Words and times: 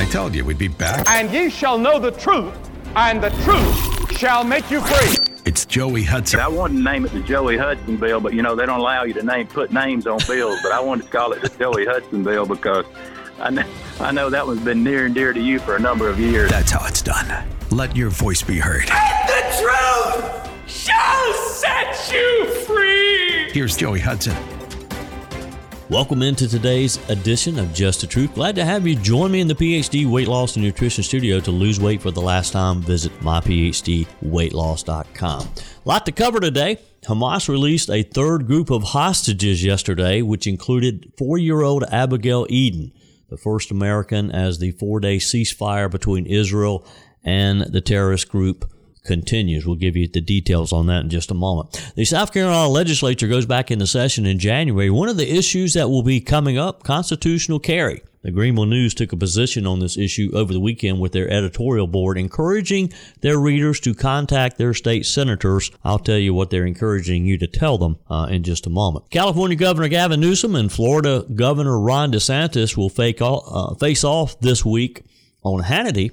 I 0.00 0.04
told 0.10 0.34
you 0.34 0.44
we'd 0.44 0.58
be 0.58 0.68
back. 0.68 1.08
And 1.08 1.30
ye 1.30 1.50
shall 1.50 1.76
know 1.76 1.98
the 1.98 2.12
truth, 2.12 2.54
and 2.94 3.22
the 3.22 3.30
truth 3.44 4.16
shall 4.16 4.44
make 4.44 4.70
you 4.70 4.80
free. 4.80 5.24
It's 5.44 5.64
Joey 5.66 6.04
Hudson. 6.04 6.38
I 6.40 6.46
wanted 6.46 6.76
to 6.76 6.82
name 6.82 7.04
it 7.04 7.12
the 7.12 7.20
Joey 7.20 7.56
Hudson 7.56 7.96
Bill, 7.96 8.20
but 8.20 8.32
you 8.32 8.42
know 8.42 8.54
they 8.54 8.66
don't 8.66 8.80
allow 8.80 9.02
you 9.02 9.14
to 9.14 9.22
name 9.22 9.46
put 9.48 9.72
names 9.72 10.06
on 10.06 10.20
bills. 10.28 10.60
But 10.62 10.72
I 10.72 10.80
wanted 10.80 11.04
to 11.04 11.10
call 11.10 11.32
it 11.32 11.42
the 11.42 11.48
Joey 11.58 11.84
Hudson 11.84 12.22
Bill 12.22 12.46
because 12.46 12.84
I 13.40 13.50
know, 13.50 13.64
I 13.98 14.12
know 14.12 14.30
that 14.30 14.46
one's 14.46 14.62
been 14.62 14.84
near 14.84 15.06
and 15.06 15.14
dear 15.14 15.32
to 15.32 15.40
you 15.40 15.58
for 15.58 15.74
a 15.74 15.80
number 15.80 16.08
of 16.08 16.20
years. 16.20 16.50
That's 16.50 16.70
how 16.70 16.86
it's 16.86 17.02
done. 17.02 17.44
Let 17.70 17.96
your 17.96 18.10
voice 18.10 18.42
be 18.42 18.58
heard. 18.58 18.88
And 18.90 19.28
the 19.28 19.42
truth 19.62 20.70
shall 20.70 21.34
set 21.34 22.12
you 22.12 22.46
free. 22.66 23.50
Here's 23.52 23.76
Joey 23.76 24.00
Hudson. 24.00 24.36
Welcome 25.90 26.20
into 26.20 26.46
today's 26.46 26.98
edition 27.08 27.58
of 27.58 27.72
Just 27.72 28.02
the 28.02 28.06
Truth. 28.06 28.34
Glad 28.34 28.56
to 28.56 28.64
have 28.64 28.86
you 28.86 28.94
join 28.94 29.32
me 29.32 29.40
in 29.40 29.48
the 29.48 29.54
PhD 29.54 30.04
Weight 30.04 30.28
Loss 30.28 30.56
and 30.56 30.64
Nutrition 30.66 31.02
Studio 31.02 31.40
to 31.40 31.50
lose 31.50 31.80
weight 31.80 32.02
for 32.02 32.10
the 32.10 32.20
last 32.20 32.52
time. 32.52 32.82
Visit 32.82 33.10
myphdweightloss.com. 33.20 35.40
A 35.40 35.88
lot 35.88 36.04
to 36.04 36.12
cover 36.12 36.40
today. 36.40 36.78
Hamas 37.06 37.48
released 37.48 37.88
a 37.88 38.02
third 38.02 38.46
group 38.46 38.68
of 38.68 38.82
hostages 38.82 39.64
yesterday, 39.64 40.20
which 40.20 40.46
included 40.46 41.10
four 41.16 41.38
year 41.38 41.62
old 41.62 41.84
Abigail 41.84 42.44
Edan, 42.48 42.92
the 43.30 43.38
first 43.38 43.70
American 43.70 44.30
as 44.30 44.58
the 44.58 44.72
four 44.72 45.00
day 45.00 45.16
ceasefire 45.16 45.90
between 45.90 46.26
Israel 46.26 46.86
and 47.24 47.62
the 47.62 47.80
terrorist 47.80 48.28
group 48.28 48.70
continues. 49.08 49.66
We'll 49.66 49.74
give 49.74 49.96
you 49.96 50.06
the 50.06 50.20
details 50.20 50.72
on 50.72 50.86
that 50.86 51.02
in 51.02 51.10
just 51.10 51.32
a 51.32 51.34
moment. 51.34 51.92
The 51.96 52.04
South 52.04 52.32
Carolina 52.32 52.68
legislature 52.68 53.26
goes 53.26 53.46
back 53.46 53.72
into 53.72 53.88
session 53.88 54.24
in 54.24 54.38
January. 54.38 54.90
One 54.90 55.08
of 55.08 55.16
the 55.16 55.36
issues 55.36 55.74
that 55.74 55.90
will 55.90 56.04
be 56.04 56.20
coming 56.20 56.56
up, 56.56 56.84
constitutional 56.84 57.58
carry. 57.58 58.02
The 58.22 58.32
Greenville 58.32 58.66
News 58.66 58.94
took 58.94 59.12
a 59.12 59.16
position 59.16 59.66
on 59.66 59.78
this 59.78 59.96
issue 59.96 60.30
over 60.34 60.52
the 60.52 60.60
weekend 60.60 61.00
with 61.00 61.12
their 61.12 61.30
editorial 61.30 61.86
board, 61.86 62.18
encouraging 62.18 62.92
their 63.20 63.38
readers 63.38 63.80
to 63.80 63.94
contact 63.94 64.58
their 64.58 64.74
state 64.74 65.06
senators. 65.06 65.70
I'll 65.84 66.00
tell 66.00 66.18
you 66.18 66.34
what 66.34 66.50
they're 66.50 66.66
encouraging 66.66 67.24
you 67.24 67.38
to 67.38 67.46
tell 67.46 67.78
them 67.78 67.96
uh, 68.10 68.26
in 68.30 68.42
just 68.42 68.66
a 68.66 68.70
moment. 68.70 69.10
California 69.10 69.56
Governor 69.56 69.88
Gavin 69.88 70.20
Newsom 70.20 70.56
and 70.56 70.70
Florida 70.70 71.24
Governor 71.34 71.80
Ron 71.80 72.12
DeSantis 72.12 72.76
will 72.76 72.92
all, 73.24 73.44
uh, 73.46 73.74
face 73.76 74.04
off 74.04 74.38
this 74.40 74.64
week 74.64 75.04
on 75.42 75.62
Hannity 75.62 76.10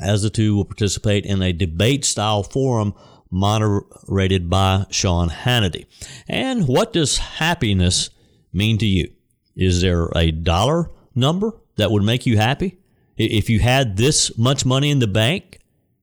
as 0.00 0.22
the 0.22 0.30
two 0.30 0.56
will 0.56 0.64
participate 0.64 1.24
in 1.24 1.42
a 1.42 1.52
debate 1.52 2.04
style 2.04 2.42
forum 2.42 2.94
moderated 3.30 4.50
by 4.50 4.86
Sean 4.90 5.28
Hannity. 5.28 5.86
And 6.28 6.66
what 6.66 6.92
does 6.92 7.18
happiness 7.18 8.10
mean 8.52 8.78
to 8.78 8.86
you? 8.86 9.12
Is 9.54 9.82
there 9.82 10.08
a 10.16 10.30
dollar 10.30 10.90
number 11.14 11.52
that 11.76 11.90
would 11.90 12.02
make 12.02 12.26
you 12.26 12.36
happy? 12.36 12.78
If 13.16 13.50
you 13.50 13.60
had 13.60 13.96
this 13.96 14.36
much 14.38 14.64
money 14.64 14.90
in 14.90 14.98
the 14.98 15.06
bank, 15.06 15.58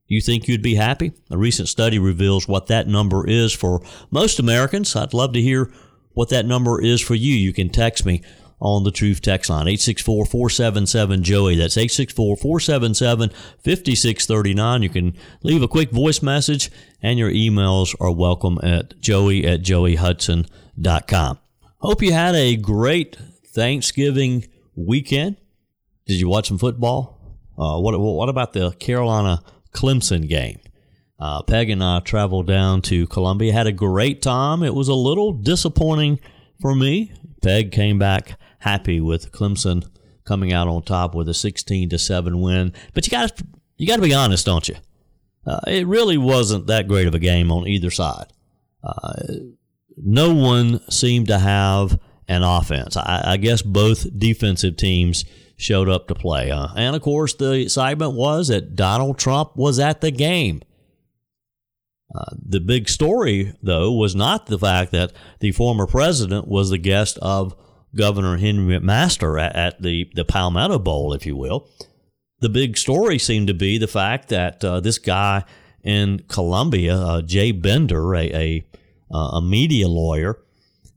you 0.07 0.21
think 0.21 0.47
you'd 0.47 0.61
be 0.61 0.75
happy? 0.75 1.11
A 1.29 1.37
recent 1.37 1.67
study 1.67 1.99
reveals 1.99 2.47
what 2.47 2.67
that 2.67 2.87
number 2.87 3.27
is 3.27 3.51
for 3.51 3.81
most 4.09 4.39
Americans. 4.39 4.95
I'd 4.95 5.13
love 5.13 5.33
to 5.33 5.41
hear 5.41 5.71
what 6.13 6.29
that 6.29 6.45
number 6.45 6.81
is 6.81 7.01
for 7.01 7.15
you. 7.15 7.33
You 7.33 7.51
can 7.51 7.69
text 7.69 8.05
me 8.05 8.21
on 8.59 8.83
the 8.83 8.91
Truth 8.91 9.21
text 9.21 9.49
line, 9.49 9.67
864 9.67 10.25
477 10.25 11.23
Joey. 11.23 11.55
That's 11.55 11.77
864 11.77 12.37
477 12.37 13.29
5639. 13.29 14.83
You 14.83 14.89
can 14.89 15.17
leave 15.43 15.61
a 15.61 15.67
quick 15.67 15.91
voice 15.91 16.21
message, 16.21 16.71
and 17.01 17.19
your 17.19 17.29
emails 17.29 17.95
are 17.99 18.11
welcome 18.11 18.59
at 18.63 18.99
joey 18.99 19.45
at 19.45 19.61
joeyhudson.com. 19.61 21.39
Hope 21.79 22.01
you 22.01 22.11
had 22.11 22.35
a 22.35 22.55
great 22.55 23.17
Thanksgiving 23.53 24.47
weekend. 24.75 25.37
Did 26.07 26.19
you 26.19 26.27
watch 26.27 26.47
some 26.47 26.57
football? 26.57 27.17
Uh, 27.57 27.79
what, 27.79 27.99
what 27.99 28.29
about 28.29 28.53
the 28.53 28.71
Carolina 28.71 29.43
Clemson 29.71 30.27
game? 30.27 30.59
Uh, 31.19 31.41
Peg 31.41 31.69
and 31.69 31.83
I 31.83 31.99
traveled 31.99 32.47
down 32.47 32.81
to 32.83 33.07
Columbia, 33.07 33.51
had 33.51 33.67
a 33.67 33.71
great 33.71 34.21
time. 34.21 34.61
It 34.63 34.75
was 34.75 34.87
a 34.87 34.93
little 34.93 35.33
disappointing 35.33 36.19
for 36.61 36.75
me. 36.75 37.11
Peg 37.41 37.71
came 37.71 37.97
back 37.97 38.39
happy 38.59 38.99
with 38.99 39.31
Clemson 39.31 39.87
coming 40.25 40.51
out 40.51 40.67
on 40.67 40.83
top 40.83 41.15
with 41.15 41.29
a 41.29 41.33
16 41.33 41.89
to 41.89 41.97
7 41.97 42.41
win. 42.41 42.73
But 42.93 43.07
you 43.07 43.11
got 43.11 43.41
you 43.77 43.87
got 43.87 43.97
to 43.97 44.01
be 44.01 44.13
honest, 44.13 44.45
don't 44.45 44.67
you? 44.67 44.75
Uh, 45.45 45.59
it 45.67 45.87
really 45.87 46.17
wasn't 46.17 46.67
that 46.67 46.87
great 46.87 47.07
of 47.07 47.15
a 47.15 47.19
game 47.19 47.51
on 47.51 47.67
either 47.67 47.89
side. 47.89 48.27
Uh, 48.83 49.13
no 49.95 50.33
one 50.33 50.79
seemed 50.91 51.27
to 51.27 51.39
have 51.39 51.99
an 52.27 52.43
offense. 52.43 52.97
I, 52.97 53.23
I, 53.25 53.37
guess 53.37 53.61
both 53.61 54.05
defensive 54.17 54.75
teams 54.75 55.23
showed 55.55 55.89
up 55.89 56.07
to 56.07 56.15
play. 56.15 56.51
Uh, 56.51 56.67
and 56.75 56.95
of 56.95 57.01
course, 57.01 57.33
the 57.33 57.53
excitement 57.53 58.13
was 58.13 58.49
that 58.49 58.75
Donald 58.75 59.17
Trump 59.17 59.55
was 59.55 59.79
at 59.79 60.01
the 60.01 60.11
game. 60.11 60.61
Uh, 62.13 62.35
the 62.37 62.59
big 62.59 62.89
story, 62.89 63.53
though, 63.61 63.91
was 63.91 64.15
not 64.15 64.45
the 64.45 64.59
fact 64.59 64.91
that 64.91 65.13
the 65.39 65.51
former 65.51 65.87
president 65.87 66.47
was 66.47 66.69
the 66.69 66.77
guest 66.77 67.17
of 67.21 67.55
Governor 67.95 68.37
Henry 68.37 68.79
McMaster 68.79 69.41
at, 69.41 69.55
at 69.55 69.81
the, 69.81 70.09
the 70.13 70.25
Palmetto 70.25 70.79
Bowl, 70.79 71.13
if 71.13 71.25
you 71.25 71.35
will. 71.35 71.67
The 72.39 72.49
big 72.49 72.77
story 72.77 73.17
seemed 73.17 73.47
to 73.47 73.53
be 73.53 73.77
the 73.77 73.87
fact 73.87 74.29
that 74.29 74.63
uh, 74.63 74.79
this 74.79 74.99
guy 74.99 75.43
in 75.83 76.19
Columbia, 76.27 76.95
uh, 76.95 77.21
Jay 77.21 77.51
Bender, 77.51 78.13
a, 78.13 78.31
a, 78.33 78.65
uh, 79.11 79.37
a 79.37 79.41
media 79.41 79.87
lawyer, 79.87 80.39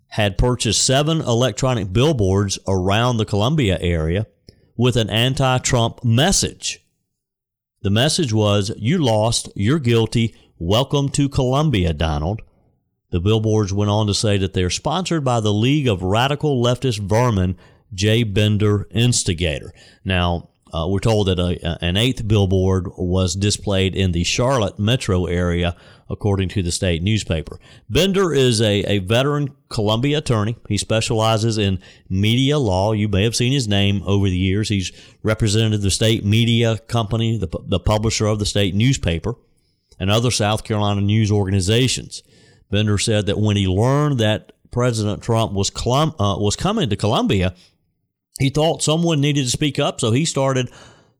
had 0.08 0.36
purchased 0.36 0.84
seven 0.84 1.20
electronic 1.20 1.92
billboards 1.92 2.58
around 2.66 3.16
the 3.16 3.24
Columbia 3.24 3.78
area 3.80 4.26
with 4.76 4.96
an 4.96 5.08
anti 5.08 5.58
Trump 5.58 6.04
message. 6.04 6.84
The 7.82 7.90
message 7.90 8.32
was, 8.32 8.72
You 8.76 8.98
lost, 8.98 9.48
you're 9.54 9.78
guilty, 9.78 10.34
welcome 10.58 11.08
to 11.10 11.28
Columbia, 11.28 11.94
Donald. 11.94 12.42
The 13.10 13.20
billboards 13.20 13.72
went 13.72 13.90
on 13.90 14.06
to 14.06 14.14
say 14.14 14.38
that 14.38 14.54
they're 14.54 14.70
sponsored 14.70 15.24
by 15.24 15.40
the 15.40 15.52
League 15.52 15.88
of 15.88 16.02
Radical 16.02 16.62
Leftist 16.62 17.00
Vermin, 17.00 17.56
Jay 17.92 18.22
Bender 18.22 18.86
Instigator. 18.90 19.72
Now, 20.04 20.50
uh, 20.72 20.86
we're 20.88 21.00
told 21.00 21.26
that 21.26 21.38
a, 21.38 21.84
an 21.84 21.96
eighth 21.96 22.26
billboard 22.28 22.86
was 22.96 23.34
displayed 23.34 23.94
in 23.96 24.12
the 24.12 24.22
Charlotte 24.22 24.78
metro 24.78 25.26
area, 25.26 25.74
according 26.08 26.48
to 26.50 26.62
the 26.62 26.70
state 26.70 27.02
newspaper. 27.02 27.58
Bender 27.88 28.32
is 28.32 28.60
a, 28.60 28.84
a 28.84 28.98
veteran 28.98 29.56
Columbia 29.68 30.18
attorney. 30.18 30.56
He 30.68 30.78
specializes 30.78 31.58
in 31.58 31.80
media 32.08 32.58
law. 32.58 32.92
You 32.92 33.08
may 33.08 33.24
have 33.24 33.34
seen 33.34 33.52
his 33.52 33.66
name 33.66 34.02
over 34.06 34.26
the 34.26 34.36
years. 34.36 34.68
He's 34.68 34.92
represented 35.24 35.82
the 35.82 35.90
state 35.90 36.24
media 36.24 36.78
company, 36.78 37.36
the, 37.36 37.48
the 37.64 37.80
publisher 37.80 38.26
of 38.26 38.38
the 38.38 38.46
state 38.46 38.74
newspaper, 38.74 39.34
and 39.98 40.10
other 40.10 40.30
South 40.30 40.62
Carolina 40.62 41.00
news 41.00 41.32
organizations. 41.32 42.22
Bender 42.70 42.98
said 42.98 43.26
that 43.26 43.38
when 43.38 43.56
he 43.56 43.66
learned 43.66 44.18
that 44.18 44.52
President 44.70 45.22
Trump 45.22 45.52
was 45.52 45.70
Colum- 45.70 46.14
uh, 46.18 46.36
was 46.38 46.56
coming 46.56 46.88
to 46.90 46.96
Columbia, 46.96 47.54
he 48.38 48.50
thought 48.50 48.82
someone 48.82 49.20
needed 49.20 49.44
to 49.44 49.50
speak 49.50 49.78
up, 49.78 50.00
so 50.00 50.12
he 50.12 50.24
started 50.24 50.70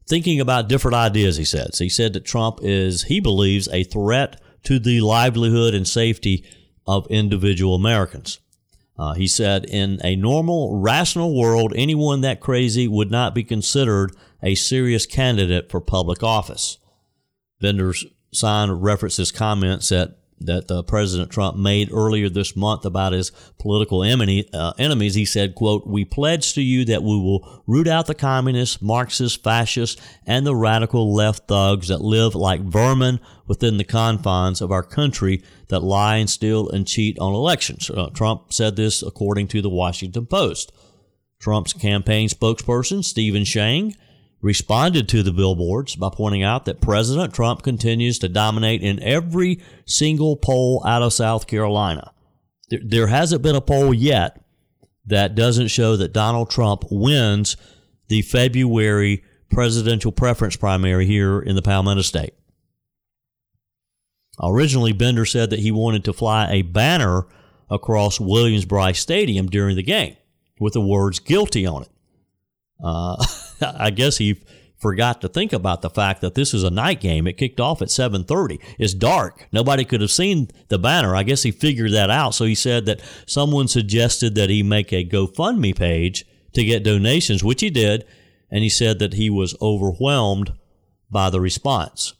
thinking 0.08 0.40
about 0.40 0.68
different 0.68 0.96
ideas. 0.96 1.36
He 1.36 1.44
says 1.44 1.78
he 1.78 1.88
said 1.88 2.12
that 2.12 2.24
Trump 2.24 2.60
is 2.62 3.04
he 3.04 3.20
believes 3.20 3.68
a 3.68 3.84
threat 3.84 4.40
to 4.64 4.78
the 4.78 5.00
livelihood 5.00 5.74
and 5.74 5.86
safety 5.86 6.44
of 6.86 7.06
individual 7.08 7.74
Americans. 7.74 8.38
Uh, 8.98 9.14
he 9.14 9.26
said, 9.26 9.64
in 9.64 9.98
a 10.04 10.14
normal, 10.14 10.78
rational 10.78 11.34
world, 11.34 11.72
anyone 11.74 12.20
that 12.20 12.38
crazy 12.40 12.86
would 12.86 13.10
not 13.10 13.34
be 13.34 13.42
considered 13.42 14.14
a 14.42 14.54
serious 14.54 15.06
candidate 15.06 15.70
for 15.70 15.80
public 15.80 16.22
office. 16.22 16.76
Bender's 17.62 18.04
sign 18.32 18.70
references 18.70 19.32
comments 19.32 19.88
that 19.88 20.18
that 20.40 20.70
uh, 20.70 20.82
President 20.82 21.30
Trump 21.30 21.56
made 21.56 21.92
earlier 21.92 22.28
this 22.28 22.56
month 22.56 22.84
about 22.84 23.12
his 23.12 23.30
political 23.58 24.02
enemy, 24.02 24.48
uh, 24.52 24.72
enemies. 24.78 25.14
He 25.14 25.24
said, 25.24 25.54
quote, 25.54 25.86
we 25.86 26.04
pledge 26.04 26.54
to 26.54 26.62
you 26.62 26.84
that 26.86 27.02
we 27.02 27.16
will 27.16 27.62
root 27.66 27.86
out 27.86 28.06
the 28.06 28.14
communists, 28.14 28.80
Marxists, 28.80 29.36
fascists, 29.36 30.00
and 30.26 30.46
the 30.46 30.56
radical 30.56 31.14
left 31.14 31.46
thugs 31.46 31.88
that 31.88 32.00
live 32.00 32.34
like 32.34 32.62
vermin 32.62 33.20
within 33.46 33.76
the 33.76 33.84
confines 33.84 34.60
of 34.60 34.72
our 34.72 34.82
country 34.82 35.42
that 35.68 35.80
lie 35.80 36.16
and 36.16 36.30
steal 36.30 36.68
and 36.70 36.86
cheat 36.86 37.18
on 37.18 37.34
elections. 37.34 37.90
Uh, 37.90 38.08
Trump 38.10 38.52
said 38.52 38.76
this 38.76 39.02
according 39.02 39.48
to 39.48 39.60
the 39.60 39.68
Washington 39.68 40.26
Post. 40.26 40.72
Trump's 41.38 41.72
campaign 41.72 42.28
spokesperson, 42.28 43.02
Steven 43.02 43.42
Cheung, 43.42 43.94
responded 44.42 45.08
to 45.08 45.22
the 45.22 45.32
billboards 45.32 45.96
by 45.96 46.08
pointing 46.12 46.42
out 46.42 46.64
that 46.64 46.80
President 46.80 47.34
Trump 47.34 47.62
continues 47.62 48.18
to 48.18 48.28
dominate 48.28 48.82
in 48.82 49.02
every 49.02 49.60
single 49.84 50.36
poll 50.36 50.82
out 50.86 51.02
of 51.02 51.12
South 51.12 51.46
Carolina. 51.46 52.12
There, 52.70 52.80
there 52.82 53.06
hasn't 53.08 53.42
been 53.42 53.56
a 53.56 53.60
poll 53.60 53.92
yet 53.92 54.42
that 55.06 55.34
doesn't 55.34 55.68
show 55.68 55.96
that 55.96 56.12
Donald 56.12 56.50
Trump 56.50 56.84
wins 56.90 57.56
the 58.08 58.22
February 58.22 59.24
presidential 59.50 60.12
preference 60.12 60.56
primary 60.56 61.06
here 61.06 61.40
in 61.40 61.56
the 61.56 61.62
Palmetto 61.62 62.02
State. 62.02 62.34
Originally, 64.42 64.92
Bender 64.92 65.26
said 65.26 65.50
that 65.50 65.58
he 65.58 65.70
wanted 65.70 66.04
to 66.04 66.12
fly 66.12 66.50
a 66.50 66.62
banner 66.62 67.26
across 67.68 68.18
Williams-Brice 68.18 68.98
Stadium 68.98 69.46
during 69.46 69.76
the 69.76 69.82
game 69.82 70.16
with 70.58 70.72
the 70.72 70.80
words 70.80 71.18
guilty 71.18 71.66
on 71.66 71.82
it. 71.82 71.88
Uh, 72.82 73.22
I 73.62 73.90
guess 73.90 74.18
he 74.18 74.40
forgot 74.78 75.20
to 75.20 75.28
think 75.28 75.52
about 75.52 75.82
the 75.82 75.90
fact 75.90 76.22
that 76.22 76.34
this 76.34 76.54
is 76.54 76.64
a 76.64 76.70
night 76.70 77.00
game. 77.00 77.26
It 77.26 77.36
kicked 77.36 77.60
off 77.60 77.82
at 77.82 77.88
7:30. 77.88 78.58
It's 78.78 78.94
dark. 78.94 79.46
Nobody 79.52 79.84
could 79.84 80.00
have 80.00 80.10
seen 80.10 80.48
the 80.68 80.78
banner. 80.78 81.14
I 81.14 81.22
guess 81.22 81.42
he 81.42 81.50
figured 81.50 81.92
that 81.92 82.10
out. 82.10 82.34
So 82.34 82.44
he 82.44 82.54
said 82.54 82.86
that 82.86 83.00
someone 83.26 83.68
suggested 83.68 84.34
that 84.34 84.50
he 84.50 84.62
make 84.62 84.92
a 84.92 85.04
GoFundMe 85.04 85.76
page 85.76 86.24
to 86.54 86.64
get 86.64 86.82
donations, 86.82 87.44
which 87.44 87.60
he 87.60 87.70
did, 87.70 88.04
and 88.50 88.62
he 88.62 88.70
said 88.70 88.98
that 88.98 89.14
he 89.14 89.30
was 89.30 89.54
overwhelmed 89.60 90.52
by 91.10 91.30
the 91.30 91.40
response. 91.40 92.14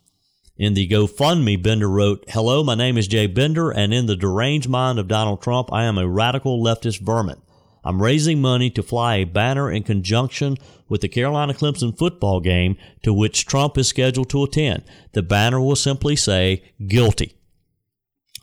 In 0.56 0.74
the 0.74 0.86
GoFundMe, 0.86 1.60
Bender 1.60 1.88
wrote, 1.88 2.24
Hello, 2.28 2.62
my 2.62 2.74
name 2.74 2.98
is 2.98 3.08
Jay 3.08 3.26
Bender, 3.26 3.70
and 3.70 3.94
in 3.94 4.04
the 4.04 4.14
deranged 4.14 4.68
mind 4.68 4.98
of 4.98 5.08
Donald 5.08 5.40
Trump, 5.40 5.72
I 5.72 5.84
am 5.84 5.96
a 5.96 6.06
radical 6.06 6.62
leftist 6.62 7.00
vermin. 7.00 7.40
I'm 7.84 8.02
raising 8.02 8.40
money 8.40 8.70
to 8.70 8.82
fly 8.82 9.16
a 9.16 9.24
banner 9.24 9.70
in 9.70 9.82
conjunction 9.82 10.56
with 10.88 11.00
the 11.00 11.08
Carolina 11.08 11.54
Clemson 11.54 11.96
football 11.96 12.40
game 12.40 12.76
to 13.02 13.12
which 13.12 13.46
Trump 13.46 13.78
is 13.78 13.88
scheduled 13.88 14.28
to 14.30 14.44
attend. 14.44 14.82
The 15.12 15.22
banner 15.22 15.60
will 15.60 15.76
simply 15.76 16.16
say, 16.16 16.62
Guilty. 16.86 17.34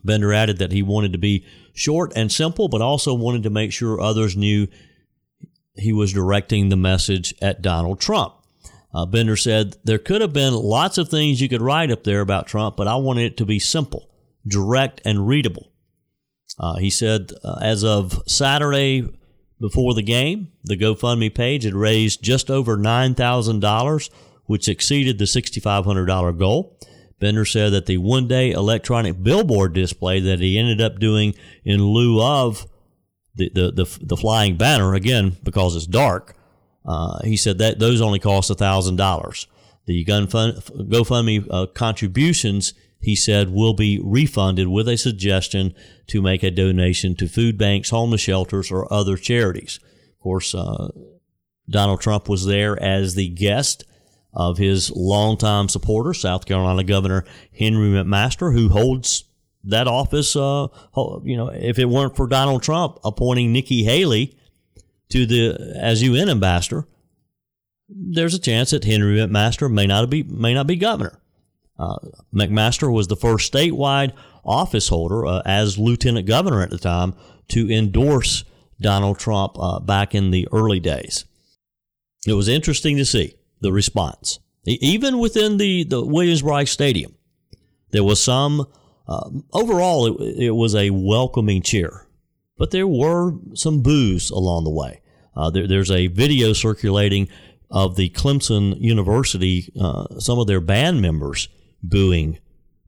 Bender 0.03 0.33
added 0.33 0.57
that 0.59 0.71
he 0.71 0.81
wanted 0.81 1.11
to 1.11 1.17
be 1.17 1.45
short 1.73 2.13
and 2.15 2.31
simple, 2.31 2.69
but 2.69 2.81
also 2.81 3.13
wanted 3.13 3.43
to 3.43 3.49
make 3.49 3.71
sure 3.71 3.99
others 3.99 4.37
knew 4.37 4.67
he 5.75 5.93
was 5.93 6.13
directing 6.13 6.69
the 6.69 6.77
message 6.77 7.35
at 7.41 7.61
Donald 7.61 7.99
Trump. 7.99 8.33
Uh, 8.93 9.05
Bender 9.05 9.35
said, 9.35 9.75
There 9.83 9.99
could 9.99 10.21
have 10.21 10.33
been 10.33 10.53
lots 10.53 10.97
of 10.97 11.09
things 11.09 11.41
you 11.41 11.49
could 11.49 11.61
write 11.61 11.91
up 11.91 12.03
there 12.03 12.21
about 12.21 12.47
Trump, 12.47 12.77
but 12.77 12.87
I 12.87 12.95
wanted 12.95 13.33
it 13.33 13.37
to 13.37 13.45
be 13.45 13.59
simple, 13.59 14.09
direct, 14.47 15.01
and 15.05 15.27
readable. 15.27 15.71
Uh, 16.57 16.77
he 16.77 16.89
said, 16.89 17.33
uh, 17.43 17.59
as 17.61 17.83
of 17.83 18.23
Saturday 18.25 19.07
before 19.59 19.93
the 19.93 20.03
game, 20.03 20.51
the 20.63 20.77
GoFundMe 20.77 21.33
page 21.33 21.63
had 21.63 21.73
raised 21.73 22.21
just 22.21 22.51
over 22.51 22.77
$9,000, 22.77 24.09
which 24.45 24.67
exceeded 24.67 25.17
the 25.17 25.25
$6,500 25.25 26.37
goal. 26.37 26.77
Bender 27.19 27.45
said 27.45 27.73
that 27.73 27.87
the 27.87 27.97
one 27.97 28.27
day 28.27 28.51
electronic 28.51 29.21
billboard 29.23 29.73
display 29.73 30.19
that 30.19 30.39
he 30.39 30.59
ended 30.59 30.79
up 30.79 30.99
doing 30.99 31.33
in 31.65 31.81
lieu 31.83 32.21
of 32.21 32.67
the, 33.35 33.49
the, 33.53 33.71
the, 33.71 33.99
the 34.01 34.17
flying 34.17 34.57
banner, 34.57 34.93
again, 34.93 35.37
because 35.43 35.75
it's 35.75 35.87
dark, 35.87 36.35
uh, 36.85 37.19
he 37.23 37.35
said 37.35 37.57
that 37.57 37.79
those 37.79 38.01
only 38.01 38.19
cost 38.19 38.51
$1,000. 38.51 39.47
The 39.85 40.05
GoFundMe 40.05 41.47
uh, 41.49 41.65
contributions, 41.67 42.73
he 42.99 43.15
said, 43.15 43.49
will 43.49 43.73
be 43.73 43.99
refunded 44.03 44.67
with 44.67 44.87
a 44.87 44.97
suggestion 44.97 45.73
to 46.07 46.21
make 46.21 46.43
a 46.43 46.51
donation 46.51 47.15
to 47.15 47.27
food 47.27 47.57
banks, 47.57 47.89
homeless 47.89 48.21
shelters, 48.21 48.71
or 48.71 48.91
other 48.91 49.17
charities. 49.17 49.79
Of 49.83 50.19
course, 50.19 50.55
uh, 50.55 50.89
Donald 51.69 52.01
Trump 52.01 52.27
was 52.27 52.45
there 52.45 52.81
as 52.81 53.15
the 53.15 53.29
guest 53.29 53.83
of 54.33 54.57
his 54.57 54.91
longtime 54.91 55.69
supporter, 55.69 56.13
South 56.13 56.45
Carolina 56.45 56.83
Governor 56.83 57.25
Henry 57.57 57.89
McMaster, 57.89 58.53
who 58.53 58.69
holds 58.69 59.23
that 59.63 59.87
office. 59.87 60.35
Uh, 60.35 60.67
you 61.23 61.35
know, 61.37 61.49
if 61.49 61.79
it 61.79 61.89
weren't 61.89 62.15
for 62.15 62.27
Donald 62.27 62.63
Trump 62.63 62.99
appointing 63.03 63.51
Nikki 63.51 63.83
Haley 63.83 64.37
to 65.09 65.25
the 65.25 65.75
as 65.79 66.03
UN 66.03 66.29
ambassador, 66.29 66.87
there's 67.89 68.33
a 68.33 68.39
chance 68.39 68.71
that 68.71 68.83
Henry 68.83 69.17
McMaster 69.17 69.71
may 69.71 69.87
not 69.87 70.09
be 70.09 70.23
may 70.23 70.53
not 70.53 70.67
be 70.67 70.75
governor. 70.75 71.19
Uh, 71.79 71.97
McMaster 72.33 72.91
was 72.91 73.07
the 73.07 73.15
first 73.15 73.51
statewide 73.51 74.13
office 74.43 74.87
holder 74.89 75.25
uh, 75.25 75.41
as 75.45 75.77
lieutenant 75.77 76.27
governor 76.27 76.61
at 76.61 76.69
the 76.69 76.77
time 76.77 77.13
to 77.49 77.69
endorse 77.71 78.43
Donald 78.79 79.19
Trump 79.19 79.57
uh, 79.59 79.79
back 79.79 80.15
in 80.15 80.31
the 80.31 80.47
early 80.51 80.79
days. 80.79 81.25
It 82.25 82.33
was 82.33 82.47
interesting 82.47 82.97
to 82.97 83.05
see 83.05 83.35
the 83.61 83.71
response, 83.71 84.39
even 84.65 85.19
within 85.19 85.57
the 85.57 85.83
the 85.83 86.03
Williams-Brice 86.03 86.71
Stadium. 86.71 87.15
There 87.91 88.03
was 88.03 88.21
some. 88.21 88.65
Uh, 89.07 89.29
overall, 89.53 90.21
it, 90.21 90.37
it 90.37 90.51
was 90.51 90.75
a 90.75 90.89
welcoming 90.89 91.61
cheer 91.61 92.07
but 92.57 92.71
there 92.71 92.87
were 92.87 93.33
some 93.53 93.81
boos 93.81 94.29
along 94.29 94.63
the 94.63 94.71
way. 94.71 95.01
Uh, 95.35 95.49
there, 95.49 95.67
there's 95.67 95.91
a 95.91 96.07
video 96.07 96.53
circulating 96.53 97.29
of 97.69 97.95
the 97.95 98.09
Clemson 98.09 98.79
University, 98.79 99.71
uh, 99.79 100.19
some 100.19 100.39
of 100.39 100.47
their 100.47 100.61
band 100.61 101.01
members 101.01 101.47
booing 101.81 102.39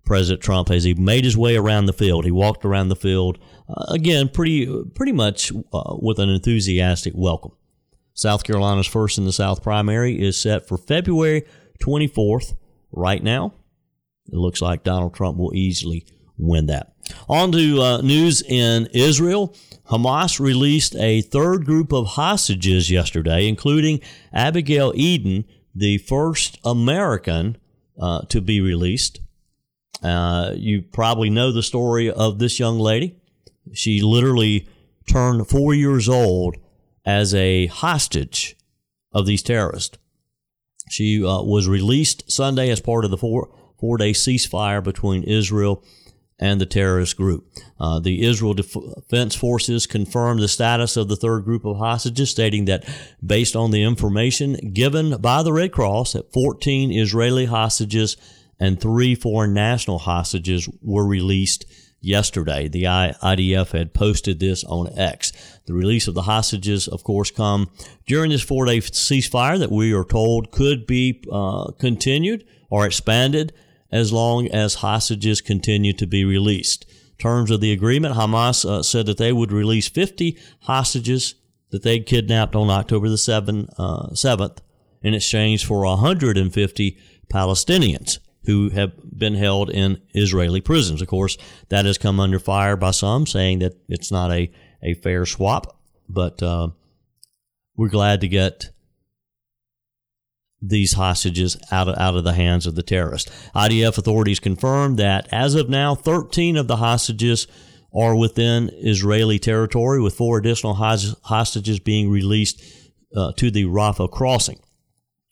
President 0.06 0.42
Trump 0.42 0.72
as 0.72 0.84
he 0.84 0.94
made 0.96 1.24
his 1.24 1.38
way 1.38 1.56
around 1.56 1.86
the 1.86 1.94
field. 1.94 2.26
He 2.26 2.32
walked 2.32 2.66
around 2.66 2.90
the 2.90 2.96
field 2.96 3.38
uh, 3.70 3.86
again, 3.90 4.30
pretty 4.30 4.68
pretty 4.96 5.12
much 5.12 5.52
uh, 5.74 5.96
with 6.00 6.20
an 6.20 6.30
enthusiastic 6.30 7.14
welcome. 7.16 7.52
South 8.14 8.44
Carolina's 8.44 8.88
first 8.88 9.18
in 9.18 9.26
the 9.26 9.32
South 9.32 9.62
primary 9.62 10.20
is 10.20 10.36
set 10.36 10.68
for 10.68 10.78
February 10.78 11.44
24th. 11.82 12.56
Right 12.92 13.24
now, 13.24 13.54
it 14.28 14.36
looks 14.36 14.62
like 14.62 14.84
Donald 14.84 15.14
Trump 15.14 15.38
will 15.38 15.56
easily 15.56 16.06
win 16.38 16.66
that. 16.66 16.94
On 17.28 17.52
to 17.52 17.82
uh, 17.82 18.02
news 18.02 18.42
in 18.42 18.88
Israel. 18.94 19.56
Hamas 19.90 20.40
released 20.40 20.96
a 20.98 21.22
third 21.22 21.66
group 21.66 21.92
of 21.92 22.08
hostages 22.08 22.92
yesterday, 22.92 23.48
including 23.48 24.02
Abigail 24.34 24.92
Edan, 24.94 25.46
the 25.74 25.98
first 26.00 26.60
American 26.64 27.58
uh, 28.00 28.22
to 28.30 28.42
be 28.42 28.62
released. 28.62 29.20
Uh, 30.02 30.54
you 30.56 30.82
probably 30.82 31.30
know 31.30 31.52
the 31.52 31.64
story 31.64 32.10
of 32.10 32.40
this 32.40 32.60
young 32.60 32.80
lady. 32.80 33.16
She 33.74 34.02
literally 34.02 34.68
turned 35.10 35.48
four 35.48 35.74
years 35.74 36.08
old 36.08 36.56
as 37.06 37.34
a 37.34 37.68
hostage 37.68 38.56
of 39.12 39.26
these 39.26 39.44
terrorists. 39.44 39.98
She 40.90 41.24
uh, 41.24 41.42
was 41.42 41.68
released 41.68 42.32
Sunday 42.32 42.70
as 42.70 42.80
part 42.80 43.06
of 43.06 43.12
the 43.12 43.18
four 43.18 43.50
four 43.80 43.98
day 43.98 44.12
ceasefire 44.12 44.84
between 44.84 45.24
Israel 45.24 45.84
and 46.40 46.60
the 46.60 46.66
terrorist 46.66 47.18
group. 47.18 47.46
Uh, 47.80 48.00
the 48.00 48.24
Israel 48.24 48.54
Defense 48.54 49.36
Forces 49.36 49.86
confirmed 49.86 50.40
the 50.40 50.48
status 50.48 50.96
of 50.96 51.08
the 51.10 51.16
third 51.16 51.44
group 51.44 51.66
of 51.66 51.78
hostages, 51.78 52.32
stating 52.32 52.66
that 52.66 52.88
based 53.26 53.56
on 53.56 53.72
the 53.72 53.84
information 53.84 54.54
given 54.74 55.18
by 55.22 55.44
the 55.44 55.54
Red 55.54 55.72
Cross, 55.72 56.14
that 56.14 56.32
14 56.32 56.92
Israeli 56.92 57.46
hostages 57.46 58.16
and 58.60 58.80
three 58.80 59.16
foreign 59.16 59.54
national 59.54 60.00
hostages 60.00 60.70
were 60.82 61.06
released 61.06 61.66
yesterday. 62.02 62.68
The 62.68 62.84
IDF 62.84 63.72
had 63.72 63.94
posted 63.94 64.40
this 64.40 64.64
on 64.64 64.98
X. 64.98 65.34
The 65.66 65.74
release 65.74 66.08
of 66.08 66.14
the 66.14 66.24
hostages, 66.24 66.88
of 66.88 67.04
course, 67.04 67.32
come 67.32 67.70
during 68.08 68.32
this 68.32 68.42
four-day 68.42 68.80
ceasefire 68.80 69.60
that 69.60 69.72
we 69.72 69.94
are 69.94 70.06
told 70.06 70.52
could 70.52 70.88
be 70.88 71.22
uh, 71.32 71.72
continued 71.74 72.46
or 72.70 72.86
expanded 72.86 73.54
as 73.92 74.14
long 74.14 74.48
as 74.48 74.76
hostages 74.76 75.42
continue 75.42 75.94
to 75.94 76.06
be 76.06 76.24
released. 76.24 76.86
Terms 77.18 77.52
of 77.52 77.60
the 77.60 77.72
agreement 77.72 78.16
Hamas 78.16 78.64
uh, 78.64 78.82
said 78.84 79.06
that 79.08 79.18
they 79.18 79.34
would 79.34 79.52
release 79.52 79.90
50 79.90 80.38
hostages 80.62 81.36
that 81.72 81.84
they 81.84 82.00
kidnapped 82.00 82.56
on 82.56 82.70
October 82.70 83.10
the 83.10 83.18
7, 83.18 83.68
uh, 83.78 84.10
7th 84.12 84.60
in 85.02 85.14
exchange 85.14 85.66
for 85.66 85.82
150 85.82 86.98
Palestinians 87.32 88.20
who 88.46 88.70
have 88.70 88.94
been 89.18 89.36
held 89.36 89.70
in 89.70 90.02
Israeli 90.14 90.62
prisons. 90.62 91.02
Of 91.02 91.08
course, 91.08 91.38
that 91.70 91.86
has 91.86 91.98
come 91.98 92.20
under 92.20 92.40
fire 92.40 92.76
by 92.76 92.92
some, 92.92 93.28
saying 93.28 93.60
that 93.60 93.74
it's 93.88 94.12
not 94.12 94.32
a, 94.32 94.52
a 94.82 94.94
fair 94.96 95.26
swap, 95.26 95.80
but 96.08 96.42
uh, 96.42 96.70
we're 97.76 97.90
glad 97.90 98.22
to 98.22 98.28
get 98.28 98.72
these 100.62 100.94
hostages 100.94 101.58
out 101.72 101.88
of, 101.88 101.98
out 101.98 102.16
of 102.16 102.24
the 102.24 102.34
hands 102.34 102.68
of 102.68 102.76
the 102.76 102.84
terrorists. 102.84 103.32
IDF 103.56 103.98
authorities 103.98 104.40
confirmed 104.40 104.98
that 104.98 105.28
as 105.32 105.56
of 105.56 105.70
now, 105.70 105.96
13 105.96 106.58
of 106.58 106.68
the 106.68 106.78
hostages 106.78 107.48
are 107.96 108.16
within 108.16 108.70
Israeli 108.74 109.40
territory, 109.40 110.02
with 110.02 110.16
four 110.16 110.38
additional 110.38 110.76
hostages 110.76 111.80
being 111.80 112.10
released 112.10 112.62
uh, 113.16 113.32
to 113.38 113.50
the 113.50 113.66
Rafah 113.66 114.12
crossing. 114.12 114.60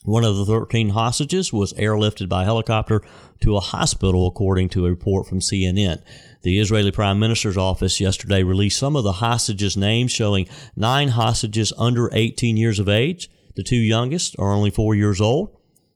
One 0.03 0.24
of 0.24 0.38
the 0.38 0.46
13 0.46 0.89
hostages 0.89 1.51
was 1.51 1.74
airlifted 1.74 2.29
by 2.29 2.46
helicopter 2.46 3.01
to 3.41 3.57
a 3.57 3.60
hospital, 3.62 4.25
according 4.25 4.69
to 4.69 4.86
a 4.86 4.89
report 4.89 5.27
from 5.27 5.39
CNN. 5.39 6.01
The 6.43 6.60
Israeli 6.60 6.91
Prime 6.91 7.19
Minister's 7.19 7.57
office 7.57 8.00
yesterday 8.00 8.41
released 8.41 8.79
some 8.79 8.96
of 8.96 9.03
the 9.03 9.13
hostages' 9.13 9.75
names, 9.75 10.12
showing 10.12 10.48
nine 10.75 11.10
hostages 11.10 11.74
under 11.77 12.10
18 12.13 12.55
years 12.55 12.79
of 12.79 12.88
age. 12.88 13.29
The 13.57 13.63
two 13.63 13.75
youngest 13.75 14.35
are 14.37 14.53
only 14.53 14.69
four 14.69 14.93
years 14.93 15.19
old. 15.19 15.49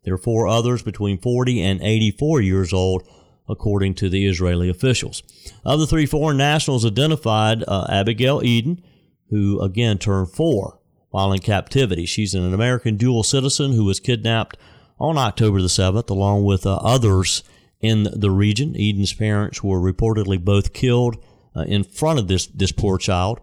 There 0.04 0.16
are 0.16 0.18
four 0.18 0.48
others 0.48 0.82
between 0.82 1.20
40 1.20 1.62
and 1.62 1.80
84 1.80 2.42
years 2.42 2.74
old, 2.74 3.08
according 3.48 3.94
to 3.96 4.10
the 4.10 4.28
Israeli 4.28 4.68
officials. 4.68 5.22
Of 5.64 5.80
the 5.80 5.86
three 5.86 6.08
foreign 6.08 6.38
nationals 6.38 6.88
identified, 6.88 7.64
uh, 7.68 7.86
Abigail 7.88 8.42
Edan, 8.42 8.82
who 9.30 9.62
again 9.62 10.00
turned 10.00 10.32
four 10.32 10.80
while 11.12 11.32
in 11.32 11.40
captivity. 11.40 12.08
She's 12.08 12.34
an 12.34 12.52
American 12.52 12.98
dual 12.98 13.22
citizen 13.22 13.74
who 13.74 13.86
was 13.86 14.00
kidnapped 14.00 14.58
on 15.00 15.20
October 15.20 15.62
the 15.62 15.68
7th, 15.68 16.10
along 16.10 16.44
with 16.44 16.66
uh, 16.66 16.78
others 16.78 17.44
in 17.80 18.08
the 18.12 18.32
region. 18.32 18.74
Edan's 18.74 19.14
parents 19.14 19.64
were 19.64 19.80
reportedly 19.80 20.44
both 20.44 20.74
killed 20.74 21.24
uh, 21.56 21.62
in 21.62 21.84
front 21.84 22.18
of 22.18 22.28
this, 22.28 22.48
this 22.48 22.72
poor 22.72 22.98
child 22.98 23.40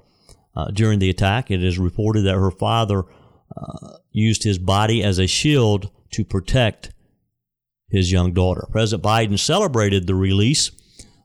uh, 0.57 0.73
during 0.73 0.99
the 0.99 1.09
attack. 1.09 1.53
It 1.53 1.63
is 1.63 1.79
reported 1.79 2.23
that 2.23 2.35
her 2.35 2.51
father 2.51 3.05
uh, 3.57 3.99
used 4.11 4.45
his 4.45 4.59
body 4.59 5.03
as 5.03 5.19
a 5.19 5.27
shield 5.27 5.91
to 6.11 6.25
protect 6.25 6.91
his 7.89 8.13
young 8.13 8.33
daughter. 8.33 8.67
President 8.71 9.03
Biden 9.03 9.39
celebrated 9.39 10.07
the 10.07 10.15
release 10.15 10.71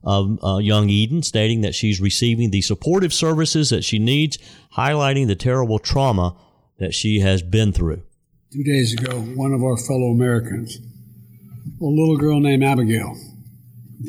of 0.03 0.37
uh, 0.43 0.57
young 0.57 0.89
Edan, 0.89 1.23
stating 1.23 1.61
that 1.61 1.75
she's 1.75 2.01
receiving 2.01 2.51
the 2.51 2.61
supportive 2.61 3.13
services 3.13 3.69
that 3.69 3.83
she 3.83 3.99
needs, 3.99 4.37
highlighting 4.75 5.27
the 5.27 5.35
terrible 5.35 5.79
trauma 5.79 6.35
that 6.79 6.93
she 6.93 7.19
has 7.19 7.41
been 7.41 7.71
through. 7.71 8.01
Two 8.51 8.63
days 8.63 8.93
ago, 8.93 9.19
one 9.19 9.53
of 9.53 9.63
our 9.63 9.77
fellow 9.77 10.11
Americans, 10.11 10.77
a 11.81 11.85
little 11.85 12.17
girl 12.17 12.39
named 12.39 12.63
Abigail, 12.63 13.15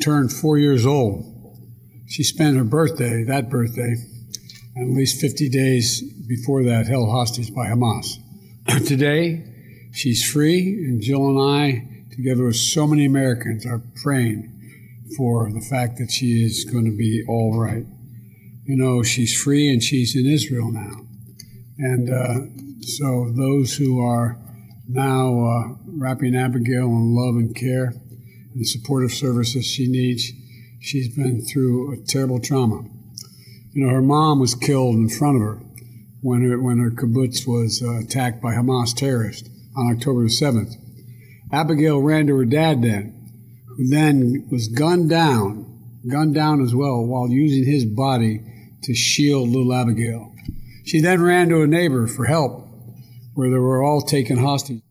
turned 0.03 0.31
four 0.31 0.57
years 0.57 0.85
old. 0.85 1.31
She 2.07 2.23
spent 2.23 2.57
her 2.57 2.63
birthday, 2.63 3.23
that 3.23 3.49
birthday, 3.49 3.95
and 4.75 4.91
at 4.91 4.97
least 4.97 5.21
50 5.21 5.49
days 5.49 6.01
before 6.27 6.63
that, 6.63 6.87
held 6.87 7.09
hostage 7.09 7.53
by 7.53 7.67
Hamas. 7.67 8.17
Today, 8.85 9.43
she's 9.93 10.29
free, 10.29 10.85
and 10.85 11.01
Jill 11.01 11.29
and 11.29 11.39
I, 11.39 12.05
together 12.11 12.45
with 12.45 12.57
so 12.57 12.85
many 12.85 13.05
Americans, 13.05 13.65
are 13.65 13.81
praying 14.03 14.51
for 15.17 15.51
the 15.51 15.61
fact 15.61 15.97
that 15.97 16.11
she 16.11 16.43
is 16.43 16.65
going 16.65 16.85
to 16.85 16.95
be 16.95 17.23
all 17.27 17.57
right. 17.57 17.85
You 18.65 18.75
know, 18.75 19.03
she's 19.03 19.39
free 19.39 19.71
and 19.71 19.81
she's 19.81 20.15
in 20.15 20.25
Israel 20.25 20.71
now. 20.71 21.05
And 21.77 22.09
uh, 22.09 22.81
so 22.81 23.31
those 23.31 23.75
who 23.75 24.01
are 24.01 24.39
now 24.87 25.45
uh, 25.45 25.75
wrapping 25.85 26.35
Abigail 26.35 26.87
in 26.87 27.15
love 27.15 27.35
and 27.35 27.55
care 27.55 27.93
and 28.53 28.61
the 28.61 28.65
supportive 28.65 29.11
services 29.11 29.65
she 29.65 29.87
needs, 29.87 30.31
she's 30.79 31.15
been 31.15 31.45
through 31.45 31.93
a 31.93 31.97
terrible 32.05 32.39
trauma. 32.39 32.83
You 33.75 33.85
know, 33.85 33.93
her 33.93 34.01
mom 34.01 34.39
was 34.39 34.55
killed 34.55 34.95
in 34.95 35.09
front 35.09 35.35
of 35.35 35.41
her 35.41 35.59
when 36.21 36.49
her, 36.49 36.61
when 36.61 36.79
her 36.79 36.91
kibbutz 36.91 37.45
was 37.45 37.83
uh, 37.83 37.99
attacked 37.99 38.41
by 38.41 38.53
Hamas 38.53 38.95
terrorists 38.95 39.49
on 39.75 39.93
October 39.93 40.23
the 40.23 40.29
7th. 40.29 40.75
Abigail 41.51 42.01
ran 42.01 42.25
to 42.27 42.37
her 42.37 42.45
dad 42.45 42.81
then, 42.81 43.13
who 43.67 43.89
then 43.89 44.47
was 44.49 44.69
gunned 44.69 45.09
down, 45.09 45.99
gunned 46.09 46.33
down 46.33 46.63
as 46.63 46.73
well, 46.73 47.05
while 47.05 47.27
using 47.27 47.69
his 47.69 47.83
body 47.83 48.39
to 48.83 48.95
shield 48.95 49.49
little 49.49 49.73
Abigail. 49.73 50.33
She 50.85 51.01
then 51.01 51.21
ran 51.21 51.49
to 51.49 51.61
a 51.61 51.67
neighbor 51.67 52.07
for 52.07 52.25
help, 52.25 52.65
where 53.33 53.49
they 53.49 53.57
were 53.57 53.83
all 53.83 54.01
taken 54.01 54.37
hostage. 54.37 54.81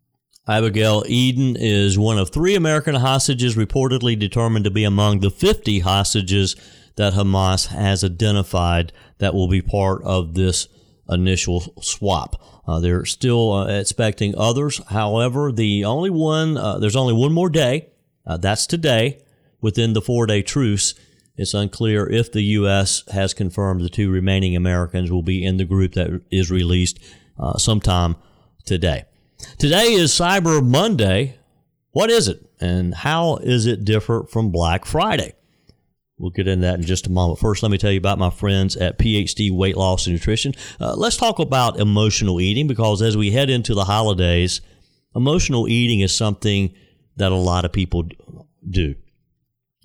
Abigail 0.47 1.05
Edan 1.05 1.57
is 1.59 1.99
one 1.99 2.19
of 2.19 2.29
three 2.29 2.55
American 2.55 2.97
hostages 2.97 3.57
reportedly 3.57 4.19
determined 4.19 4.67
to 4.67 4.71
be 4.71 4.85
among 4.85 5.21
the 5.21 5.31
50 5.31 5.79
hostages 5.79 6.55
that 6.97 7.15
Hamas 7.15 7.69
has 7.69 8.05
identified 8.05 8.93
that 9.19 9.35
will 9.35 9.49
be 9.49 9.63
part 9.63 10.03
of 10.05 10.35
this 10.35 10.69
initial 11.09 11.61
swap. 11.83 12.41
Uh, 12.67 12.81
they're 12.81 13.05
still 13.05 13.53
uh, 13.53 13.67
expecting 13.67 14.35
others. 14.37 14.81
However, 14.89 15.53
the 15.53 15.85
only 15.85 16.11
one, 16.11 16.57
uh, 16.57 16.79
there's 16.79 16.97
only 16.97 17.13
one 17.13 17.33
more 17.33 17.51
day 17.51 17.89
uh, 18.27 18.37
that's 18.37 18.67
today 18.67 19.23
within 19.61 19.93
the 19.93 20.01
four 20.01 20.27
day 20.27 20.43
truce. 20.43 20.95
It's 21.37 21.53
unclear 21.53 22.09
if 22.09 22.31
the 22.31 22.43
U.S. 22.43 23.03
has 23.11 23.35
confirmed 23.35 23.81
the 23.81 23.89
two 23.89 24.11
remaining 24.11 24.55
Americans 24.55 25.11
will 25.11 25.23
be 25.23 25.45
in 25.45 25.57
the 25.57 25.65
group 25.65 25.95
that 25.95 26.23
is 26.31 26.51
released 26.51 27.01
uh, 27.39 27.59
sometime 27.59 28.17
today. 28.65 29.05
Today 29.59 29.93
is 29.93 30.13
Cyber 30.13 30.65
Monday. 30.65 31.39
What 31.91 32.11
is 32.11 32.29
it, 32.29 32.45
and 32.61 32.95
how 32.95 33.37
is 33.37 33.67
it 33.67 33.85
different 33.85 34.31
from 34.31 34.51
Black 34.51 34.85
Friday? 34.85 35.35
We'll 36.19 36.31
get 36.31 36.47
into 36.47 36.63
that 36.63 36.77
in 36.77 36.83
just 36.83 37.09
a 37.09 37.11
moment. 37.11 37.41
First, 37.41 37.63
let 37.63 37.73
me 37.73 37.79
tell 37.79 37.91
you 37.91 37.99
about 37.99 38.19
my 38.19 38.31
friends 38.31 38.77
at 38.77 38.99
PhD 38.99 39.51
Weight 39.51 39.77
Loss 39.77 40.07
and 40.07 40.15
Nutrition. 40.15 40.55
Uh, 40.81 40.95
let's 40.95 41.17
talk 41.17 41.41
about 41.41 41.81
emotional 41.81 42.41
eating 42.41 42.69
because 42.69 43.03
as 43.03 43.17
we 43.17 43.33
head 43.33 43.51
into 43.51 43.75
the 43.75 43.85
holidays, 43.85 44.61
emotional 45.17 45.69
eating 45.69 46.01
is 46.01 46.15
something 46.15 46.73
that 47.17 47.33
a 47.33 47.37
lot 47.37 47.65
of 47.65 47.73
people 47.73 48.05
do. 48.69 48.95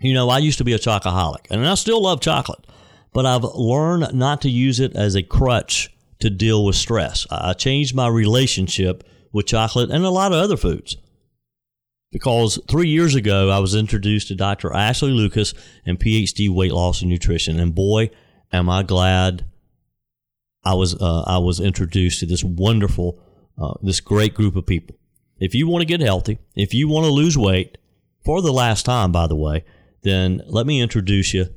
You 0.02 0.14
know, 0.14 0.30
I 0.30 0.38
used 0.38 0.60
to 0.60 0.64
be 0.64 0.74
a 0.74 0.80
chocoholic, 0.80 1.50
and 1.50 1.68
I 1.68 1.76
still 1.76 2.02
love 2.02 2.22
chocolate, 2.22 2.66
but 3.12 3.26
I've 3.26 3.44
learned 3.44 4.14
not 4.14 4.42
to 4.44 4.50
use 4.50 4.80
it 4.80 4.96
as 4.96 5.16
a 5.16 5.24
crutch 5.24 5.92
to 6.20 6.30
deal 6.30 6.64
with 6.64 6.76
stress. 6.76 7.26
I 7.32 7.54
changed 7.54 7.96
my 7.96 8.08
relationship 8.08 9.04
with 9.34 9.48
chocolate 9.48 9.90
and 9.90 10.06
a 10.06 10.10
lot 10.10 10.32
of 10.32 10.40
other 10.40 10.58
foods. 10.58 10.96
Because 12.12 12.60
three 12.68 12.90
years 12.90 13.14
ago, 13.14 13.50
I 13.50 13.60
was 13.60 13.76
introduced 13.76 14.30
to 14.30 14.36
Dr. 14.36 14.74
Ashley 14.74 15.12
Lucas 15.12 15.54
and 15.86 16.00
PhD 16.00 16.50
Weight 16.50 16.72
Loss 16.72 17.02
and 17.02 17.10
Nutrition, 17.10 17.60
and 17.60 17.76
boy, 17.76 18.10
am 18.52 18.70
I 18.70 18.84
glad 18.84 19.46
I 20.64 20.74
was 20.74 21.00
uh, 21.00 21.22
I 21.22 21.38
was 21.38 21.60
introduced 21.60 22.20
to 22.20 22.26
this 22.26 22.44
wonderful, 22.44 23.20
uh, 23.58 23.76
this 23.82 24.00
great 24.00 24.34
group 24.34 24.56
of 24.56 24.66
people. 24.66 24.96
If 25.40 25.54
you 25.56 25.68
want 25.68 25.82
to 25.82 25.86
get 25.86 26.02
healthy, 26.02 26.40
if 26.56 26.74
you 26.74 26.88
want 26.88 27.06
to 27.06 27.12
lose 27.12 27.38
weight, 27.38 27.78
for 28.26 28.42
the 28.42 28.52
last 28.52 28.86
time, 28.86 29.12
by 29.12 29.28
the 29.28 29.36
way, 29.36 29.64
then 30.02 30.42
let 30.48 30.66
me 30.66 30.82
introduce 30.82 31.34
you 31.34 31.48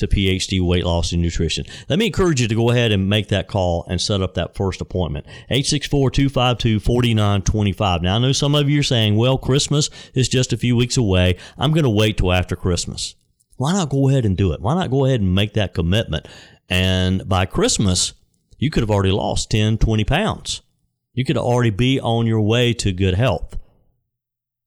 to 0.00 0.08
PhD 0.08 0.60
Weight 0.60 0.84
Loss 0.84 1.12
and 1.12 1.22
Nutrition. 1.22 1.64
Let 1.88 1.98
me 1.98 2.04
encourage 2.06 2.40
you 2.40 2.48
to 2.48 2.54
go 2.54 2.70
ahead 2.70 2.92
and 2.92 3.08
make 3.08 3.28
that 3.28 3.48
call 3.48 3.86
and 3.88 4.00
set 4.00 4.20
up 4.20 4.34
that 4.34 4.54
first 4.54 4.80
appointment. 4.80 5.26
864-252-4925. 5.50 8.02
Now, 8.02 8.16
I 8.16 8.18
know 8.18 8.32
some 8.32 8.54
of 8.54 8.68
you 8.68 8.80
are 8.80 8.84
saying, 8.84 9.16
well, 9.16 9.38
Christmas 9.38 9.88
is 10.14 10.28
just 10.28 10.52
a 10.52 10.58
few 10.58 10.76
weeks 10.76 10.96
away. 10.96 11.36
I'm 11.56 11.72
going 11.72 11.84
to 11.84 11.90
wait 11.90 12.18
till 12.18 12.32
after 12.32 12.56
Christmas. 12.56 13.14
Why 13.56 13.72
not 13.72 13.90
go 13.90 14.08
ahead 14.08 14.26
and 14.26 14.36
do 14.36 14.52
it? 14.52 14.60
Why 14.60 14.74
not 14.74 14.90
go 14.90 15.04
ahead 15.04 15.20
and 15.20 15.34
make 15.34 15.54
that 15.54 15.74
commitment? 15.74 16.26
And 16.68 17.28
by 17.28 17.46
Christmas, 17.46 18.14
you 18.58 18.70
could 18.70 18.82
have 18.82 18.90
already 18.90 19.12
lost 19.12 19.50
10, 19.50 19.78
20 19.78 20.04
pounds 20.04 20.62
you 21.12 21.24
could 21.24 21.36
already 21.36 21.70
be 21.70 22.00
on 22.00 22.26
your 22.26 22.40
way 22.40 22.72
to 22.74 22.92
good 22.92 23.14
health. 23.14 23.58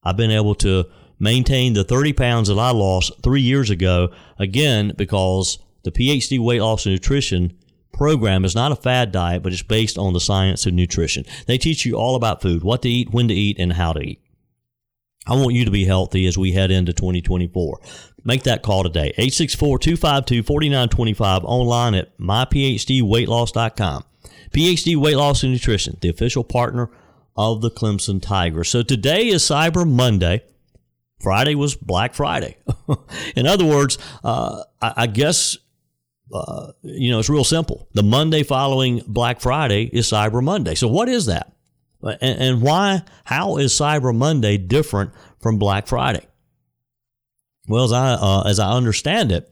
I've 0.04 0.18
been 0.18 0.32
able 0.32 0.56
to 0.56 0.86
maintain 1.24 1.74
the 1.74 1.84
30 1.84 2.14
pounds 2.14 2.48
that 2.50 2.60
I 2.60 2.72
lost 2.72 3.12
three 3.24 3.42
years 3.42 3.70
ago, 3.70 4.10
again, 4.38 4.94
because 4.98 5.58
the 5.84 5.92
PhD 5.92 6.40
Weight 6.40 6.62
Loss 6.62 6.86
and 6.86 6.94
Nutrition 6.94 7.54
program 7.94 8.44
is 8.44 8.56
not 8.56 8.72
a 8.72 8.76
fad 8.76 9.12
diet, 9.12 9.42
but 9.42 9.54
it's 9.54 9.64
based 9.64 9.98
on 9.98 10.14
the 10.14 10.20
science 10.20 10.66
of 10.66 10.74
nutrition. 10.74 11.26
They 11.48 11.58
teach 11.58 11.86
you 11.86 11.96
all 11.96 12.16
about 12.16 12.42
food, 12.42 12.64
what 12.64 12.82
to 12.82 12.90
eat, 12.90 13.12
when 13.12 13.28
to 13.30 13.34
eat, 13.34 13.58
and 13.60 13.74
how 13.74 13.94
to 13.94 14.02
eat. 14.02 14.20
I 15.26 15.36
want 15.36 15.54
you 15.54 15.64
to 15.64 15.72
be 15.72 15.86
healthy 15.86 16.28
as 16.28 16.38
we 16.38 16.52
head 16.52 16.70
into 16.70 16.92
2024. 16.92 17.80
Make 18.26 18.44
that 18.44 18.62
call 18.62 18.84
today. 18.84 19.14
864 19.18 19.80
252 19.80 20.44
4925 20.44 21.46
online 21.46 21.96
at 21.96 22.18
myphdweightloss.com. 22.18 24.04
PhD 24.52 24.96
Weight 24.98 25.18
Loss 25.18 25.44
and 25.44 25.54
Nutrition, 25.54 25.98
the 26.02 26.10
official 26.10 26.44
partner 26.44 26.90
of 27.36 27.62
the 27.62 27.72
Clemson 27.72 28.22
Tigers. 28.22 28.70
So 28.70 28.84
today 28.84 29.28
is 29.28 29.44
Cyber 29.44 29.90
Monday. 29.90 30.44
Friday 31.24 31.56
was 31.56 31.76
Black 31.76 32.14
Friday. 32.14 32.58
In 33.36 33.48
other 33.48 33.66
words, 33.66 33.98
uh, 34.24 34.64
I, 34.82 34.94
I, 34.98 35.08
guess 35.08 35.58
uh, 36.32 36.74
you 36.84 37.10
know 37.10 37.20
it's 37.20 37.30
real 37.30 37.46
simple. 37.46 37.88
The 37.94 38.04
Monday 38.04 38.44
following 38.44 39.02
Black 39.08 39.40
Friday 39.40 39.86
is 39.86 40.12
Cyber 40.12 40.44
Monday. 40.44 40.76
So 40.76 40.88
what 40.88 41.10
is 41.10 41.26
that, 41.28 41.54
and, 42.04 42.22
and 42.22 42.62
why? 42.62 43.04
How 43.24 43.58
is 43.58 43.74
Cyber 43.74 44.16
Monday 44.16 44.58
different 44.58 45.12
from 45.40 45.58
Black 45.58 45.88
Friday? 45.88 46.28
Well, 47.68 47.86
as 47.86 47.94
I 47.94 48.14
uh, 48.14 48.44
as 48.46 48.60
I 48.60 48.72
understand 48.72 49.32
it, 49.32 49.50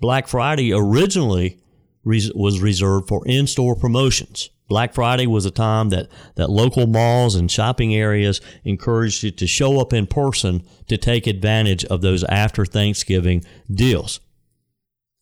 Black 0.00 0.28
Friday 0.28 0.72
originally 0.72 1.58
was 2.04 2.60
reserved 2.60 3.08
for 3.08 3.26
in-store 3.26 3.74
promotions. 3.76 4.50
Black 4.68 4.94
Friday 4.94 5.26
was 5.26 5.44
a 5.44 5.50
time 5.50 5.90
that, 5.90 6.08
that 6.36 6.48
local 6.48 6.86
malls 6.86 7.34
and 7.34 7.50
shopping 7.50 7.94
areas 7.94 8.40
encouraged 8.64 9.22
you 9.22 9.30
to 9.30 9.46
show 9.46 9.80
up 9.80 9.92
in 9.92 10.06
person 10.06 10.62
to 10.88 10.96
take 10.96 11.26
advantage 11.26 11.84
of 11.86 12.00
those 12.00 12.24
after 12.24 12.64
Thanksgiving 12.64 13.44
deals. 13.70 14.20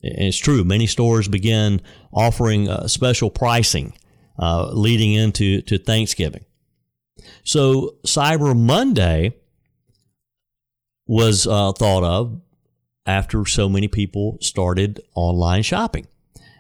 And 0.03 0.29
it's 0.29 0.39
true, 0.39 0.65
many 0.65 0.87
stores 0.87 1.29
began 1.29 1.81
offering 2.13 2.69
uh, 2.69 2.87
special 2.89 3.31
pricing 3.31 3.95
uh, 4.39 4.71
leading 4.73 5.13
into 5.13 5.61
to 5.63 5.79
Thanksgiving. 5.79 6.45
So 7.45 7.97
Cyber 8.07 8.59
Monday 8.59 9.35
was 11.07 11.47
uh, 11.47 11.73
thought 11.73 12.05
of 12.05 12.41
after 13.07 13.45
so 13.45 13.69
many 13.69 13.89
people 13.89 14.39
started 14.41 15.01
online 15.15 15.63
shopping. 15.63 16.07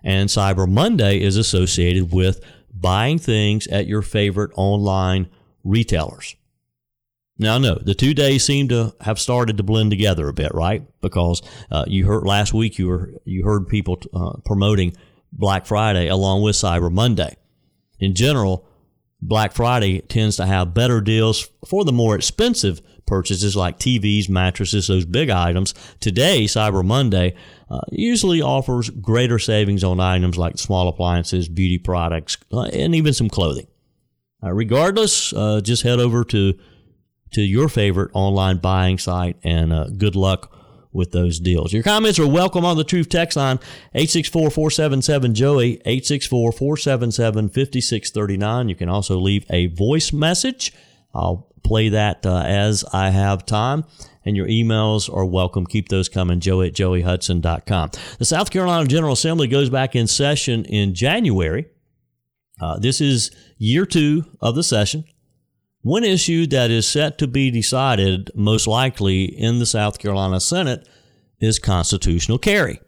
And 0.04 0.28
Cyber 0.28 0.68
Monday 0.68 1.20
is 1.20 1.36
associated 1.36 2.12
with 2.12 2.40
buying 2.72 3.18
things 3.18 3.66
at 3.66 3.86
your 3.86 4.02
favorite 4.02 4.50
online 4.56 5.28
retailers. 5.64 6.36
Now, 7.38 7.58
no, 7.58 7.74
the 7.74 7.94
two 7.94 8.14
days 8.14 8.44
seem 8.44 8.68
to 8.68 8.94
have 9.00 9.18
started 9.18 9.56
to 9.56 9.62
blend 9.62 9.90
together 9.90 10.28
a 10.28 10.32
bit, 10.32 10.54
right? 10.54 10.86
Because 11.00 11.42
uh, 11.70 11.84
you 11.88 12.06
heard 12.06 12.24
last 12.24 12.54
week 12.54 12.78
you 12.78 12.88
were 12.88 13.14
you 13.24 13.44
heard 13.44 13.66
people 13.68 14.00
uh, 14.14 14.34
promoting 14.44 14.96
Black 15.32 15.66
Friday 15.66 16.08
along 16.08 16.42
with 16.42 16.56
Cyber 16.56 16.92
Monday. 16.92 17.36
In 17.98 18.14
general, 18.14 18.68
Black 19.20 19.52
Friday 19.52 20.00
tends 20.00 20.36
to 20.36 20.46
have 20.46 20.74
better 20.74 21.00
deals 21.00 21.48
for 21.66 21.84
the 21.84 21.92
more 21.92 22.14
expensive 22.14 22.82
purchases 23.06 23.56
like 23.56 23.78
TVs, 23.78 24.28
mattresses, 24.28 24.86
those 24.86 25.04
big 25.04 25.30
items. 25.30 25.74
Today, 26.00 26.44
Cyber 26.44 26.84
Monday 26.84 27.34
uh, 27.70 27.80
usually 27.90 28.42
offers 28.42 28.90
greater 28.90 29.38
savings 29.38 29.84
on 29.84 30.00
items 30.00 30.38
like 30.38 30.58
small 30.58 30.88
appliances, 30.88 31.48
beauty 31.48 31.78
products, 31.78 32.36
uh, 32.52 32.62
and 32.62 32.94
even 32.94 33.12
some 33.12 33.28
clothing. 33.28 33.66
Uh, 34.42 34.52
regardless, 34.52 35.32
uh, 35.32 35.60
just 35.62 35.82
head 35.82 36.00
over 36.00 36.24
to 36.24 36.54
to 37.32 37.42
your 37.42 37.68
favorite 37.68 38.10
online 38.12 38.58
buying 38.58 38.98
site. 38.98 39.36
And 39.42 39.72
uh, 39.72 39.86
good 39.88 40.14
luck 40.14 40.54
with 40.92 41.12
those 41.12 41.40
deals. 41.40 41.72
Your 41.72 41.82
comments 41.82 42.18
are 42.18 42.26
welcome 42.28 42.64
on 42.64 42.76
the 42.76 42.84
Truth 42.84 43.08
text 43.08 43.36
line 43.36 43.56
864 43.94 44.50
477 44.50 45.34
Joey, 45.34 45.72
864 45.86 46.52
477 46.52 47.48
5639. 47.48 48.68
You 48.68 48.74
can 48.74 48.88
also 48.88 49.18
leave 49.18 49.46
a 49.50 49.66
voice 49.68 50.12
message. 50.12 50.72
I'll 51.14 51.51
play 51.62 51.88
that 51.90 52.24
uh, 52.26 52.42
as 52.46 52.84
I 52.92 53.10
have 53.10 53.46
time. 53.46 53.84
And 54.24 54.36
your 54.36 54.46
emails 54.46 55.12
are 55.12 55.24
welcome. 55.24 55.66
Keep 55.66 55.88
those 55.88 56.08
coming, 56.08 56.38
joey 56.38 56.68
at 56.68 56.74
joeyhudson.com. 56.74 57.90
The 58.18 58.24
South 58.24 58.50
Carolina 58.50 58.86
General 58.86 59.14
Assembly 59.14 59.48
goes 59.48 59.68
back 59.68 59.96
in 59.96 60.06
session 60.06 60.64
in 60.64 60.94
January. 60.94 61.66
Uh, 62.60 62.78
this 62.78 63.00
is 63.00 63.32
year 63.58 63.84
two 63.84 64.24
of 64.40 64.54
the 64.54 64.62
session. 64.62 65.04
One 65.80 66.04
issue 66.04 66.46
that 66.46 66.70
is 66.70 66.86
set 66.86 67.18
to 67.18 67.26
be 67.26 67.50
decided 67.50 68.30
most 68.36 68.68
likely 68.68 69.24
in 69.24 69.58
the 69.58 69.66
South 69.66 69.98
Carolina 69.98 70.38
Senate 70.38 70.88
is 71.40 71.58
constitutional 71.58 72.38
carry. 72.38 72.78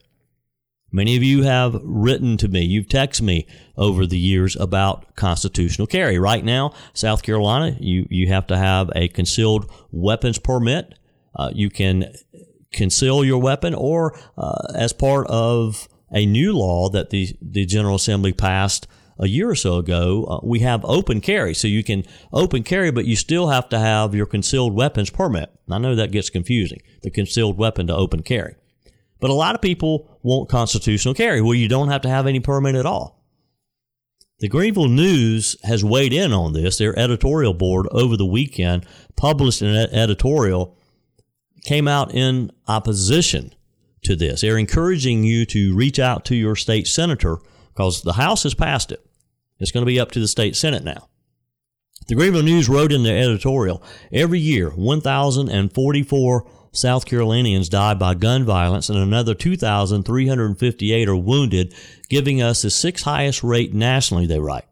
Many 0.95 1.17
of 1.17 1.25
you 1.25 1.43
have 1.43 1.81
written 1.83 2.37
to 2.37 2.47
me, 2.47 2.63
you've 2.63 2.87
texted 2.87 3.23
me 3.23 3.49
over 3.77 4.07
the 4.07 4.17
years 4.17 4.55
about 4.55 5.17
constitutional 5.17 5.89
carry. 5.89 6.21
Right 6.21 6.45
now, 6.45 6.73
South 6.93 7.25
Carolina, 7.25 7.77
you, 7.81 8.07
you 8.11 8.29
have 8.29 8.47
to 8.47 8.57
have 8.57 8.93
a 8.95 9.09
concealed 9.09 9.69
weapons 9.91 10.39
permit. 10.39 10.97
Uh, 11.35 11.51
you 11.53 11.69
can 11.69 12.15
conceal 12.73 13.25
your 13.25 13.43
weapon, 13.43 13.75
or 13.75 14.17
uh, 14.39 14.69
as 14.77 14.93
part 14.93 15.27
of 15.27 15.89
a 16.13 16.27
new 16.27 16.57
law 16.57 16.89
that 16.91 17.11
the, 17.11 17.37
the 17.43 17.67
General 17.67 17.97
Assembly 17.97 18.33
passed 18.33 18.87
a 19.19 19.27
year 19.27 19.51
or 19.51 19.57
so 19.57 19.79
ago, 19.79 20.25
uh, 20.27 20.47
we 20.47 20.61
have 20.61 20.85
open 20.85 21.21
carry. 21.21 21.55
So 21.55 21.67
you 21.67 21.83
can 21.83 22.05
open 22.33 22.63
carry, 22.63 22.93
but 22.93 23.05
you 23.05 23.17
still 23.17 23.49
have 23.49 23.69
to 23.71 23.81
have 23.81 24.15
your 24.15 24.27
concealed 24.27 24.75
weapons 24.75 25.11
permit. 25.11 25.51
I 25.69 25.79
know 25.79 25.97
that 25.97 26.13
gets 26.13 26.31
confusing, 26.31 26.83
the 27.03 27.11
concealed 27.11 27.59
weapon 27.59 27.89
to 27.89 27.97
open 27.97 28.23
carry. 28.23 28.55
But 29.21 29.31
a 29.31 29.35
lot 29.35 29.55
of 29.55 29.63
people 29.63 30.19
want 30.23 30.49
constitutional 30.49 31.15
carry 31.15 31.41
where 31.41 31.57
you 31.57 31.69
don't 31.69 31.89
have 31.89 32.03
to 32.03 32.09
have 32.09 32.27
any 32.27 32.41
permit 32.41 32.75
at 32.75 32.87
all. 32.87 33.25
The 34.41 34.49
Greenville 34.49 34.89
News 34.89 35.57
has 35.63 35.85
weighed 35.85 36.13
in 36.13 36.33
on 36.33 36.53
this. 36.53 36.77
Their 36.77 36.99
editorial 36.99 37.55
board 37.55 37.87
over 37.91 38.17
the 38.17 38.27
weekend 38.27 38.85
published 39.17 39.63
an 39.63 39.75
editorial, 39.75 40.77
came 41.65 41.89
out 41.89 42.13
in 42.13 42.51
opposition 42.69 43.55
to 44.03 44.17
this. 44.17 44.43
They're 44.43 44.59
encouraging 44.59 45.25
you 45.25 45.47
to 45.47 45.75
reach 45.75 45.99
out 45.99 46.25
to 46.27 46.35
your 46.35 46.57
state 46.57 46.87
senator 46.87 47.39
because 47.73 48.03
the 48.03 48.15
House 48.15 48.43
has 48.43 48.55
passed 48.55 48.93
it. 48.93 49.05
It's 49.59 49.71
going 49.71 49.83
to 49.83 49.91
be 49.91 50.01
up 50.01 50.11
to 50.13 50.21
the 50.21 50.29
state 50.29 50.57
Senate 50.57 50.85
now. 50.85 51.09
The 52.09 52.15
Greenville 52.15 52.43
News 52.43 52.69
wrote 52.69 52.93
in 52.93 53.03
their 53.03 53.17
editorial 53.17 53.83
every 54.13 54.41
year 54.41 54.71
1,044 54.71 56.51
South 56.75 57.07
Carolinians 57.07 57.69
die 57.69 57.95
by 57.95 58.15
gun 58.15 58.45
violence 58.45 58.89
and 58.89 58.99
another 58.99 59.35
2,358 59.35 61.09
are 61.09 61.17
wounded, 61.17 61.75
giving 62.09 62.43
us 62.43 62.63
the 62.63 62.71
sixth 62.71 63.05
highest 63.05 63.45
rate 63.45 63.73
nationally, 63.73 64.27
they 64.27 64.41
write. 64.41 64.65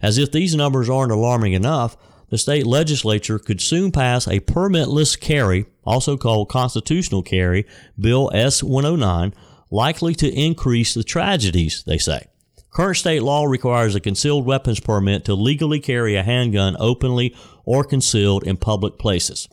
As 0.00 0.16
if 0.16 0.32
these 0.32 0.54
numbers 0.54 0.88
aren't 0.88 1.12
alarming 1.12 1.52
enough, 1.52 1.96
the 2.30 2.38
state 2.38 2.66
legislature 2.66 3.38
could 3.38 3.60
soon 3.60 3.92
pass 3.92 4.26
a 4.26 4.40
permitless 4.40 5.18
carry, 5.18 5.66
also 5.84 6.16
called 6.16 6.48
constitutional 6.48 7.22
carry, 7.22 7.66
Bill 7.98 8.30
S 8.34 8.62
109, 8.62 9.34
likely 9.70 10.14
to 10.14 10.32
increase 10.32 10.94
the 10.94 11.04
tragedies, 11.04 11.84
they 11.86 11.98
say. 11.98 12.26
Current 12.70 12.96
state 12.96 13.22
law 13.22 13.44
requires 13.44 13.94
a 13.94 14.00
concealed 14.00 14.44
weapons 14.44 14.80
permit 14.80 15.24
to 15.26 15.34
legally 15.34 15.80
carry 15.80 16.16
a 16.16 16.22
handgun 16.22 16.76
openly 16.78 17.34
or 17.64 17.84
concealed 17.84 18.44
in 18.44 18.56
public 18.56 18.98
places. 18.98 19.48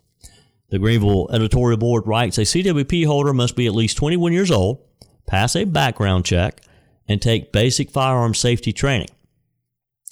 The 0.74 0.80
Greenville 0.80 1.30
editorial 1.32 1.78
board 1.78 2.08
writes 2.08 2.40
a 2.40 2.42
CWP 2.42 3.06
holder 3.06 3.32
must 3.32 3.56
be 3.56 3.68
at 3.68 3.76
least 3.76 3.96
21 3.96 4.34
years 4.34 4.50
old, 4.50 4.80
pass 5.28 5.56
a 5.56 5.66
background 5.66 6.26
check, 6.26 6.62
and 7.08 7.22
take 7.22 7.52
basic 7.52 7.92
firearm 7.92 8.34
safety 8.34 8.74
training. 8.74 9.10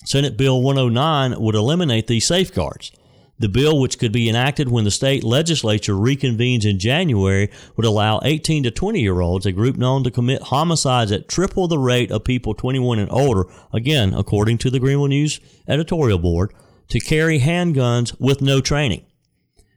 Senate 0.05 0.37
Bill 0.37 0.61
109 0.61 1.41
would 1.41 1.55
eliminate 1.55 2.05
these 2.05 2.27
safeguards. 2.27 2.91
The 3.39 3.49
bill, 3.49 3.79
which 3.79 3.97
could 3.97 4.11
be 4.11 4.29
enacted 4.29 4.69
when 4.69 4.83
the 4.83 4.91
state 4.91 5.23
legislature 5.23 5.95
reconvenes 5.95 6.63
in 6.63 6.77
January, 6.77 7.49
would 7.75 7.87
allow 7.87 8.19
18 8.23 8.61
to 8.61 8.69
20 8.69 9.01
year 9.01 9.19
olds, 9.19 9.47
a 9.47 9.51
group 9.51 9.77
known 9.77 10.03
to 10.03 10.11
commit 10.11 10.43
homicides 10.43 11.11
at 11.11 11.27
triple 11.27 11.67
the 11.67 11.79
rate 11.79 12.11
of 12.11 12.23
people 12.23 12.53
21 12.53 12.99
and 12.99 13.11
older, 13.11 13.45
again, 13.73 14.13
according 14.13 14.59
to 14.59 14.69
the 14.69 14.79
Greenville 14.79 15.07
News 15.07 15.39
editorial 15.67 16.19
board, 16.19 16.53
to 16.89 16.99
carry 16.99 17.39
handguns 17.39 18.15
with 18.19 18.43
no 18.43 18.61
training. 18.61 19.03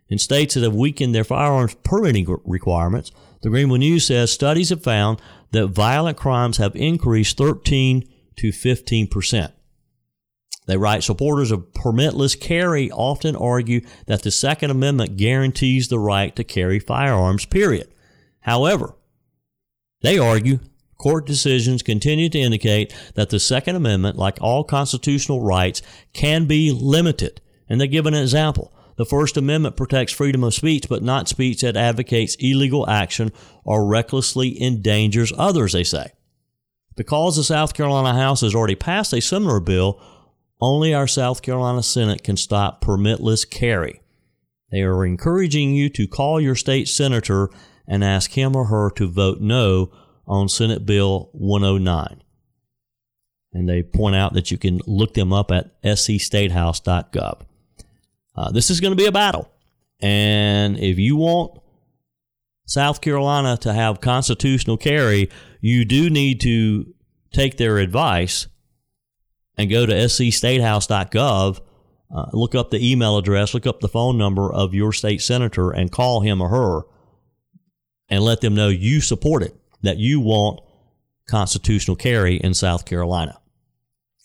In 0.08 0.18
states 0.18 0.54
that 0.54 0.62
have 0.62 0.74
weakened 0.74 1.14
their 1.14 1.24
firearms 1.24 1.74
permitting 1.82 2.26
requirements, 2.44 3.10
the 3.42 3.48
Greenville 3.48 3.78
News 3.78 4.06
says 4.06 4.32
studies 4.32 4.70
have 4.70 4.82
found 4.82 5.20
that 5.52 5.68
violent 5.68 6.16
crimes 6.16 6.58
have 6.58 6.76
increased 6.76 7.36
13 7.36 8.08
to 8.36 8.52
15 8.52 9.06
percent. 9.08 9.52
They 10.66 10.76
write 10.76 11.04
supporters 11.04 11.50
of 11.50 11.72
permitless 11.72 12.38
carry 12.38 12.90
often 12.90 13.36
argue 13.36 13.82
that 14.06 14.22
the 14.22 14.30
Second 14.30 14.70
Amendment 14.70 15.16
guarantees 15.16 15.88
the 15.88 15.98
right 15.98 16.34
to 16.36 16.44
carry 16.44 16.78
firearms, 16.78 17.44
period. 17.44 17.92
However, 18.40 18.94
they 20.02 20.18
argue 20.18 20.60
court 20.98 21.26
decisions 21.26 21.82
continue 21.82 22.30
to 22.30 22.38
indicate 22.38 22.94
that 23.14 23.28
the 23.30 23.40
Second 23.40 23.76
Amendment, 23.76 24.16
like 24.16 24.38
all 24.40 24.64
constitutional 24.64 25.42
rights, 25.42 25.82
can 26.12 26.46
be 26.46 26.70
limited. 26.72 27.40
And 27.68 27.80
they 27.80 27.88
give 27.88 28.06
an 28.06 28.14
example. 28.14 28.73
The 28.96 29.04
First 29.04 29.36
Amendment 29.36 29.76
protects 29.76 30.12
freedom 30.12 30.44
of 30.44 30.54
speech, 30.54 30.88
but 30.88 31.02
not 31.02 31.28
speech 31.28 31.62
that 31.62 31.76
advocates 31.76 32.36
illegal 32.38 32.88
action 32.88 33.32
or 33.64 33.86
recklessly 33.86 34.60
endangers 34.62 35.32
others, 35.36 35.72
they 35.72 35.84
say. 35.84 36.12
Because 36.96 37.36
the 37.36 37.44
South 37.44 37.74
Carolina 37.74 38.16
House 38.16 38.42
has 38.42 38.54
already 38.54 38.76
passed 38.76 39.12
a 39.12 39.20
similar 39.20 39.58
bill, 39.58 40.00
only 40.60 40.94
our 40.94 41.08
South 41.08 41.42
Carolina 41.42 41.82
Senate 41.82 42.22
can 42.22 42.36
stop 42.36 42.84
permitless 42.84 43.48
carry. 43.48 44.00
They 44.70 44.82
are 44.82 45.04
encouraging 45.04 45.74
you 45.74 45.88
to 45.90 46.06
call 46.06 46.40
your 46.40 46.54
state 46.54 46.88
senator 46.88 47.50
and 47.86 48.04
ask 48.04 48.32
him 48.32 48.54
or 48.54 48.66
her 48.66 48.90
to 48.90 49.08
vote 49.08 49.40
no 49.40 49.92
on 50.26 50.48
Senate 50.48 50.86
Bill 50.86 51.30
109. 51.32 52.22
And 53.52 53.68
they 53.68 53.82
point 53.82 54.16
out 54.16 54.32
that 54.34 54.50
you 54.50 54.58
can 54.58 54.80
look 54.86 55.14
them 55.14 55.32
up 55.32 55.50
at 55.50 55.80
scstatehouse.gov. 55.82 57.42
Uh, 58.36 58.50
this 58.50 58.70
is 58.70 58.80
going 58.80 58.92
to 58.92 58.96
be 58.96 59.06
a 59.06 59.12
battle. 59.12 59.50
And 60.00 60.78
if 60.78 60.98
you 60.98 61.16
want 61.16 61.60
South 62.66 63.00
Carolina 63.00 63.56
to 63.58 63.72
have 63.72 64.00
constitutional 64.00 64.76
carry, 64.76 65.30
you 65.60 65.84
do 65.84 66.10
need 66.10 66.40
to 66.40 66.92
take 67.32 67.56
their 67.56 67.78
advice 67.78 68.48
and 69.56 69.70
go 69.70 69.86
to 69.86 69.92
scstatehouse.gov, 69.92 71.60
uh, 72.14 72.26
look 72.32 72.54
up 72.54 72.70
the 72.70 72.92
email 72.92 73.16
address, 73.16 73.54
look 73.54 73.66
up 73.66 73.80
the 73.80 73.88
phone 73.88 74.18
number 74.18 74.52
of 74.52 74.74
your 74.74 74.92
state 74.92 75.22
senator, 75.22 75.70
and 75.70 75.92
call 75.92 76.20
him 76.20 76.40
or 76.40 76.48
her 76.48 76.82
and 78.08 78.22
let 78.22 78.40
them 78.40 78.54
know 78.54 78.68
you 78.68 79.00
support 79.00 79.42
it, 79.42 79.54
that 79.82 79.98
you 79.98 80.20
want 80.20 80.60
constitutional 81.28 81.96
carry 81.96 82.36
in 82.36 82.54
South 82.54 82.84
Carolina. 82.84 83.40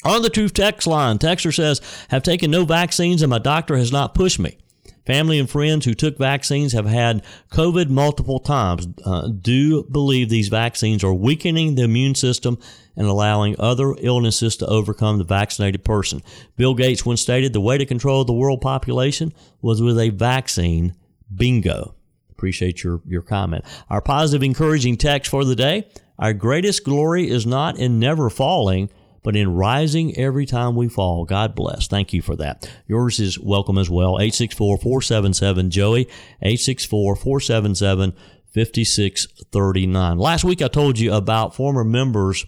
On 0.06 0.22
the 0.22 0.30
Truth 0.30 0.54
text 0.54 0.88
line, 0.88 1.18
Texter 1.18 1.54
says, 1.54 1.82
Have 2.10 2.24
taken 2.24 2.52
no 2.52 2.64
vaccines 2.66 3.22
and 3.22 3.30
my 3.30 3.40
doctor 3.40 3.78
has 3.78 3.92
not 3.92 4.16
pushed 4.16 4.40
me. 4.40 4.58
Family 5.06 5.40
and 5.40 5.50
friends 5.50 5.86
who 5.86 5.96
took 5.96 6.18
vaccines 6.18 6.74
have 6.74 6.86
had 6.86 7.24
COVID 7.52 7.90
multiple 7.90 8.40
times. 8.40 8.88
Uh, 9.04 9.28
do 9.28 9.84
believe 9.84 10.30
these 10.30 10.50
vaccines 10.50 11.04
are 11.04 11.14
weakening 11.14 11.76
the 11.76 11.84
immune 11.84 12.14
system 12.14 12.60
and 12.96 13.08
allowing 13.08 13.56
other 13.58 13.96
illnesses 14.00 14.56
to 14.58 14.68
overcome 14.68 15.18
the 15.18 15.24
vaccinated 15.24 15.84
person. 15.84 16.22
Bill 16.58 16.76
Gates 16.76 17.06
once 17.06 17.22
stated 17.22 17.54
the 17.54 17.62
way 17.62 17.78
to 17.78 17.86
control 17.88 18.24
the 18.24 18.34
world 18.34 18.62
population 18.62 19.34
was 19.62 19.82
with 19.82 19.98
a 19.98 20.10
vaccine. 20.10 20.96
Bingo. 21.34 21.96
Appreciate 22.30 22.84
your, 22.84 23.02
your 23.06 23.22
comment. 23.22 23.66
Our 23.90 24.02
positive, 24.02 24.44
encouraging 24.44 24.98
text 24.98 25.32
for 25.32 25.44
the 25.44 25.56
day. 25.56 25.88
Our 26.20 26.34
greatest 26.34 26.84
glory 26.84 27.30
is 27.30 27.46
not 27.46 27.78
in 27.80 28.00
never 28.00 28.30
falling, 28.30 28.90
but 29.30 29.36
in 29.36 29.54
rising 29.54 30.18
every 30.18 30.48
time 30.48 30.76
we 30.76 30.90
fall. 30.90 31.24
God 31.24 31.54
bless. 31.54 31.88
Thank 31.88 32.14
you 32.14 32.22
for 32.24 32.36
that. 32.38 32.68
Yours 32.88 33.20
is 33.20 33.38
welcome 33.38 33.78
as 33.78 33.88
well. 33.88 34.18
864 34.20 34.80
477 34.80 35.70
Joey, 35.70 36.02
864 36.42 37.16
477 37.16 38.14
5639. 38.52 40.18
Last 40.18 40.44
week 40.44 40.64
I 40.64 40.68
told 40.68 40.98
you 40.98 41.14
about 41.14 41.54
former 41.54 41.84
members 41.84 42.44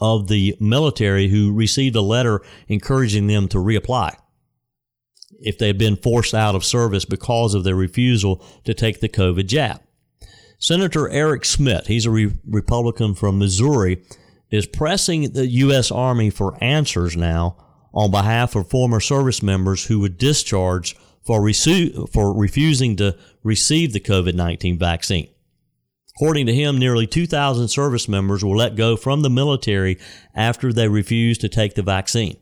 of 0.00 0.28
the 0.28 0.56
military 0.60 1.28
who 1.28 1.52
received 1.52 1.94
a 1.94 2.00
letter 2.00 2.40
encouraging 2.66 3.26
them 3.26 3.46
to 3.48 3.58
reapply 3.58 4.16
if 5.40 5.58
they 5.58 5.66
had 5.66 5.76
been 5.76 5.96
forced 5.96 6.32
out 6.32 6.54
of 6.54 6.64
service 6.64 7.04
because 7.04 7.52
of 7.52 7.64
their 7.64 7.76
refusal 7.76 8.42
to 8.64 8.72
take 8.72 9.00
the 9.00 9.10
COVID 9.10 9.44
jab. 9.44 9.82
Senator 10.58 11.06
Eric 11.10 11.44
Schmitt, 11.44 11.88
he's 11.88 12.06
a 12.06 12.10
re- 12.10 12.32
Republican 12.48 13.14
from 13.14 13.38
Missouri, 13.38 14.02
is 14.50 14.66
pressing 14.66 15.32
the 15.32 15.46
U.S. 15.46 15.90
Army 15.90 16.30
for 16.30 16.62
answers 16.62 17.16
now 17.16 17.56
on 17.92 18.10
behalf 18.10 18.54
of 18.54 18.68
former 18.68 19.00
service 19.00 19.42
members 19.42 19.86
who 19.86 20.00
were 20.00 20.08
discharged 20.08 20.96
for, 21.24 21.40
resu- 21.40 22.10
for 22.12 22.36
refusing 22.36 22.96
to 22.96 23.16
receive 23.42 23.92
the 23.92 24.00
COVID 24.00 24.34
19 24.34 24.78
vaccine. 24.78 25.28
According 26.16 26.46
to 26.46 26.54
him, 26.54 26.78
nearly 26.78 27.06
2,000 27.06 27.68
service 27.68 28.08
members 28.08 28.44
were 28.44 28.56
let 28.56 28.76
go 28.76 28.96
from 28.96 29.22
the 29.22 29.30
military 29.30 29.98
after 30.34 30.72
they 30.72 30.88
refused 30.88 31.40
to 31.40 31.48
take 31.48 31.74
the 31.74 31.82
vaccine. 31.82 32.36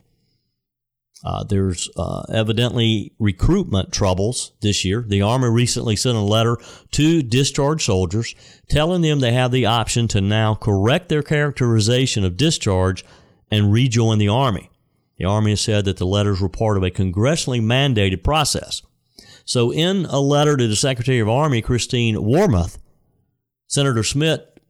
Uh, 1.24 1.42
there's 1.44 1.90
uh, 1.96 2.22
evidently 2.32 3.12
recruitment 3.18 3.92
troubles 3.92 4.52
this 4.60 4.84
year. 4.84 5.04
The 5.06 5.22
Army 5.22 5.48
recently 5.48 5.96
sent 5.96 6.16
a 6.16 6.20
letter 6.20 6.58
to 6.92 7.22
discharged 7.22 7.82
soldiers 7.82 8.34
telling 8.68 9.02
them 9.02 9.18
they 9.18 9.32
have 9.32 9.50
the 9.50 9.66
option 9.66 10.06
to 10.08 10.20
now 10.20 10.54
correct 10.54 11.08
their 11.08 11.22
characterization 11.22 12.24
of 12.24 12.36
discharge 12.36 13.04
and 13.50 13.72
rejoin 13.72 14.18
the 14.18 14.28
Army. 14.28 14.70
The 15.16 15.24
Army 15.24 15.50
has 15.50 15.60
said 15.60 15.84
that 15.86 15.96
the 15.96 16.06
letters 16.06 16.40
were 16.40 16.48
part 16.48 16.76
of 16.76 16.84
a 16.84 16.90
congressionally 16.90 17.60
mandated 17.60 18.22
process. 18.22 18.82
So, 19.44 19.72
in 19.72 20.04
a 20.06 20.20
letter 20.20 20.56
to 20.56 20.68
the 20.68 20.76
Secretary 20.76 21.18
of 21.18 21.28
Army, 21.28 21.62
Christine 21.62 22.16
Wormuth, 22.16 22.78
Senator 23.66 24.02
Schmitt 24.02 24.60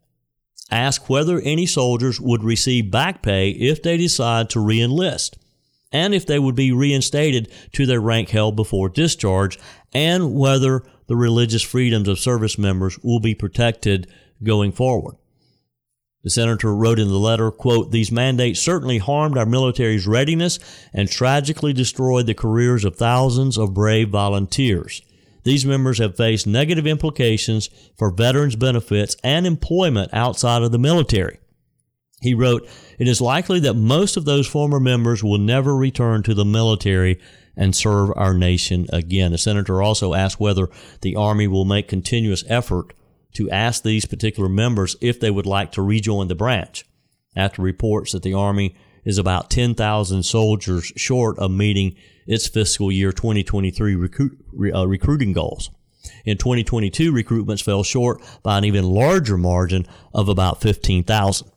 asked 0.71 1.11
whether 1.11 1.41
any 1.41 1.67
soldiers 1.67 2.21
would 2.21 2.45
receive 2.45 2.91
back 2.91 3.21
pay 3.21 3.51
if 3.51 3.83
they 3.83 3.97
decide 3.97 4.49
to 4.51 4.61
reenlist 4.61 5.35
and 5.93 6.15
if 6.15 6.27
they 6.27 6.39
would 6.39 6.55
be 6.55 6.73
reinstated 6.73 7.51
to 7.73 7.87
their 7.87 8.01
rank 8.01 8.31
held 8.31 8.57
before 8.57 8.89
discharge, 8.89 9.59
and 9.93 10.35
whether 10.35 10.85
the 11.07 11.17
religious 11.17 11.63
freedoms 11.63 12.09
of 12.09 12.19
service 12.19 12.59
members 12.59 12.99
will 13.03 13.21
be 13.21 13.35
protected 13.35 14.11
going 14.43 14.73
forward. 14.73 15.17
The 16.23 16.31
senator 16.31 16.75
wrote 16.75 16.99
in 16.99 17.09
the 17.09 17.19
letter, 17.19 17.51
quote, 17.51 17.91
These 17.91 18.13
mandates 18.13 18.61
certainly 18.61 18.99
harmed 18.99 19.39
our 19.39 19.47
military's 19.47 20.07
readiness 20.07 20.59
and 20.93 21.09
tragically 21.09 21.73
destroyed 21.73 22.27
the 22.27 22.35
careers 22.35 22.85
of 22.85 22.97
thousands 22.97 23.57
of 23.57 23.73
brave 23.73 24.11
volunteers. 24.11 25.01
These 25.45 25.65
members 25.65 25.99
have 25.99 26.17
faced 26.17 26.47
negative 26.47 26.87
implications 26.87 27.71
for 27.97 28.11
veterans' 28.11 28.57
benefits 28.57 29.17
and 29.25 29.47
employment 29.47 30.13
outside 30.13 30.63
of 30.63 30.73
the 30.73 30.79
military. 30.79 31.39
He 32.21 32.35
wrote, 32.35 32.69
It 32.99 33.07
is 33.07 33.21
likely 33.21 33.61
that 33.61 33.75
most 33.75 34.17
of 34.17 34.25
those 34.25 34.47
former 34.47 34.81
members 34.81 35.23
will 35.23 35.39
never 35.39 35.77
return 35.77 36.23
to 36.25 36.35
the 36.35 36.45
military 36.45 37.21
and 37.57 37.75
serve 37.75 38.11
our 38.17 38.35
nation 38.35 38.87
again. 38.93 39.33
The 39.33 39.39
senator 39.39 39.83
also 39.83 40.15
asked 40.15 40.41
whether 40.41 40.69
the 41.01 41.17
Army 41.17 41.47
will 41.47 41.65
make 41.65 41.89
continuous 41.89 42.45
effort 42.49 42.93
to 43.35 43.51
ask 43.51 43.83
these 43.83 44.07
particular 44.07 44.49
members 44.49 44.97
if 45.01 45.21
they 45.21 45.31
would 45.31 45.47
like 45.47 45.73
to 45.73 45.83
rejoin 45.83 46.29
the 46.29 46.35
branch 46.35 46.85
after 47.37 47.63
reports 47.63 48.13
that 48.13 48.23
the 48.23 48.35
Army 48.35 48.77
is 49.05 49.19
about 49.19 49.51
10,000 49.51 50.23
soldiers 50.23 50.93
short 50.97 51.39
of 51.39 51.51
meeting 51.51 51.97
its 52.27 52.47
fiscal 52.47 52.93
year 52.93 53.13
2023 53.13 53.95
recruit, 53.95 54.39
uh, 54.75 54.87
recruiting 54.87 55.33
goals. 55.33 55.71
In 56.25 56.37
2022, 56.37 57.13
recruitments 57.13 57.63
fell 57.63 57.83
short 57.83 58.23
by 58.43 58.59
an 58.59 58.65
even 58.65 58.85
larger 58.85 59.37
margin 59.37 59.87
of 60.13 60.29
about 60.29 60.61
15,000. 60.61 61.49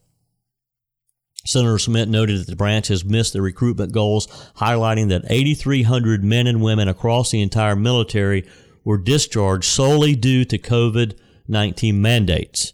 Senator 1.45 1.79
Schmitt 1.79 2.07
noted 2.07 2.39
that 2.39 2.47
the 2.47 2.55
branch 2.55 2.87
has 2.89 3.03
missed 3.03 3.33
the 3.33 3.41
recruitment 3.41 3.91
goals, 3.91 4.27
highlighting 4.57 5.09
that 5.09 5.25
8,300 5.27 6.23
men 6.23 6.47
and 6.47 6.61
women 6.61 6.87
across 6.87 7.31
the 7.31 7.41
entire 7.41 7.75
military 7.75 8.47
were 8.83 8.97
discharged 8.97 9.65
solely 9.65 10.15
due 10.15 10.43
to 10.45 10.57
COVID 10.57 11.15
19 11.47 12.01
mandates. 12.01 12.73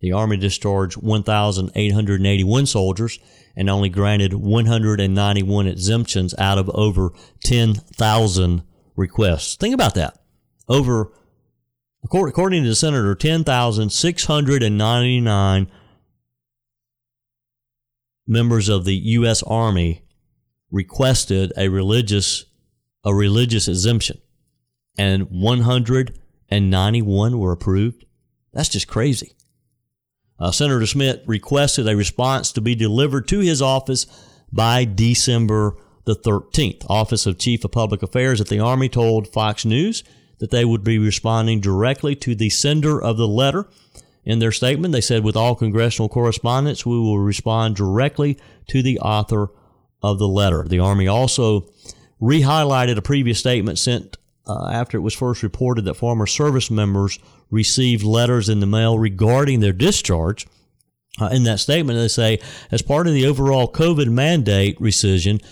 The 0.00 0.12
Army 0.12 0.36
discharged 0.36 0.96
1,881 0.96 2.66
soldiers 2.66 3.18
and 3.56 3.70
only 3.70 3.88
granted 3.88 4.34
191 4.34 5.66
exemptions 5.66 6.34
out 6.38 6.58
of 6.58 6.70
over 6.70 7.10
10,000 7.44 8.62
requests. 8.96 9.56
Think 9.56 9.74
about 9.74 9.94
that. 9.94 10.18
Over, 10.68 11.12
according 12.04 12.62
to 12.62 12.68
the 12.68 12.74
senator, 12.74 13.14
10,699 13.14 15.70
members 18.32 18.68
of 18.68 18.84
the 18.84 18.94
U.S. 18.94 19.42
Army 19.44 20.02
requested 20.70 21.52
a 21.56 21.68
religious 21.68 22.44
a 23.04 23.14
religious 23.14 23.68
exemption, 23.68 24.20
and 24.96 25.28
191 25.30 27.38
were 27.38 27.52
approved. 27.52 28.06
That's 28.52 28.68
just 28.68 28.86
crazy. 28.86 29.32
Uh, 30.38 30.52
Senator 30.52 30.86
Schmitt 30.86 31.24
requested 31.26 31.88
a 31.88 31.96
response 31.96 32.52
to 32.52 32.60
be 32.60 32.76
delivered 32.76 33.26
to 33.28 33.40
his 33.40 33.60
office 33.60 34.06
by 34.52 34.84
December 34.84 35.76
the 36.04 36.14
13th. 36.14 36.84
Office 36.88 37.26
of 37.26 37.38
Chief 37.38 37.64
of 37.64 37.72
Public 37.72 38.02
Affairs 38.02 38.40
at 38.40 38.48
the 38.48 38.60
Army 38.60 38.88
told 38.88 39.28
Fox 39.28 39.64
News 39.64 40.02
that 40.38 40.50
they 40.50 40.64
would 40.64 40.82
be 40.82 40.98
responding 40.98 41.60
directly 41.60 42.16
to 42.16 42.34
the 42.34 42.50
sender 42.50 43.00
of 43.00 43.16
the 43.16 43.28
letter 43.28 43.68
in 44.24 44.38
their 44.38 44.52
statement, 44.52 44.92
they 44.92 45.00
said, 45.00 45.24
with 45.24 45.36
all 45.36 45.54
congressional 45.54 46.08
correspondence, 46.08 46.86
we 46.86 46.98
will 46.98 47.18
respond 47.18 47.76
directly 47.76 48.38
to 48.68 48.82
the 48.82 49.00
author 49.00 49.50
of 50.02 50.18
the 50.18 50.28
letter. 50.28 50.64
The 50.66 50.78
Army 50.78 51.08
also 51.08 51.68
re 52.20 52.42
highlighted 52.42 52.96
a 52.96 53.02
previous 53.02 53.38
statement 53.38 53.78
sent 53.78 54.16
uh, 54.46 54.68
after 54.72 54.96
it 54.96 55.02
was 55.02 55.14
first 55.14 55.42
reported 55.42 55.84
that 55.84 55.94
former 55.94 56.26
service 56.26 56.70
members 56.70 57.18
received 57.50 58.02
letters 58.02 58.48
in 58.48 58.60
the 58.60 58.66
mail 58.66 58.98
regarding 58.98 59.60
their 59.60 59.72
discharge. 59.72 60.46
Uh, 61.20 61.26
in 61.26 61.44
that 61.44 61.60
statement, 61.60 61.98
they 61.98 62.08
say, 62.08 62.38
as 62.70 62.80
part 62.80 63.06
of 63.06 63.12
the 63.12 63.26
overall 63.26 63.70
COVID 63.70 64.08
mandate 64.08 64.78
rescission 64.80 65.42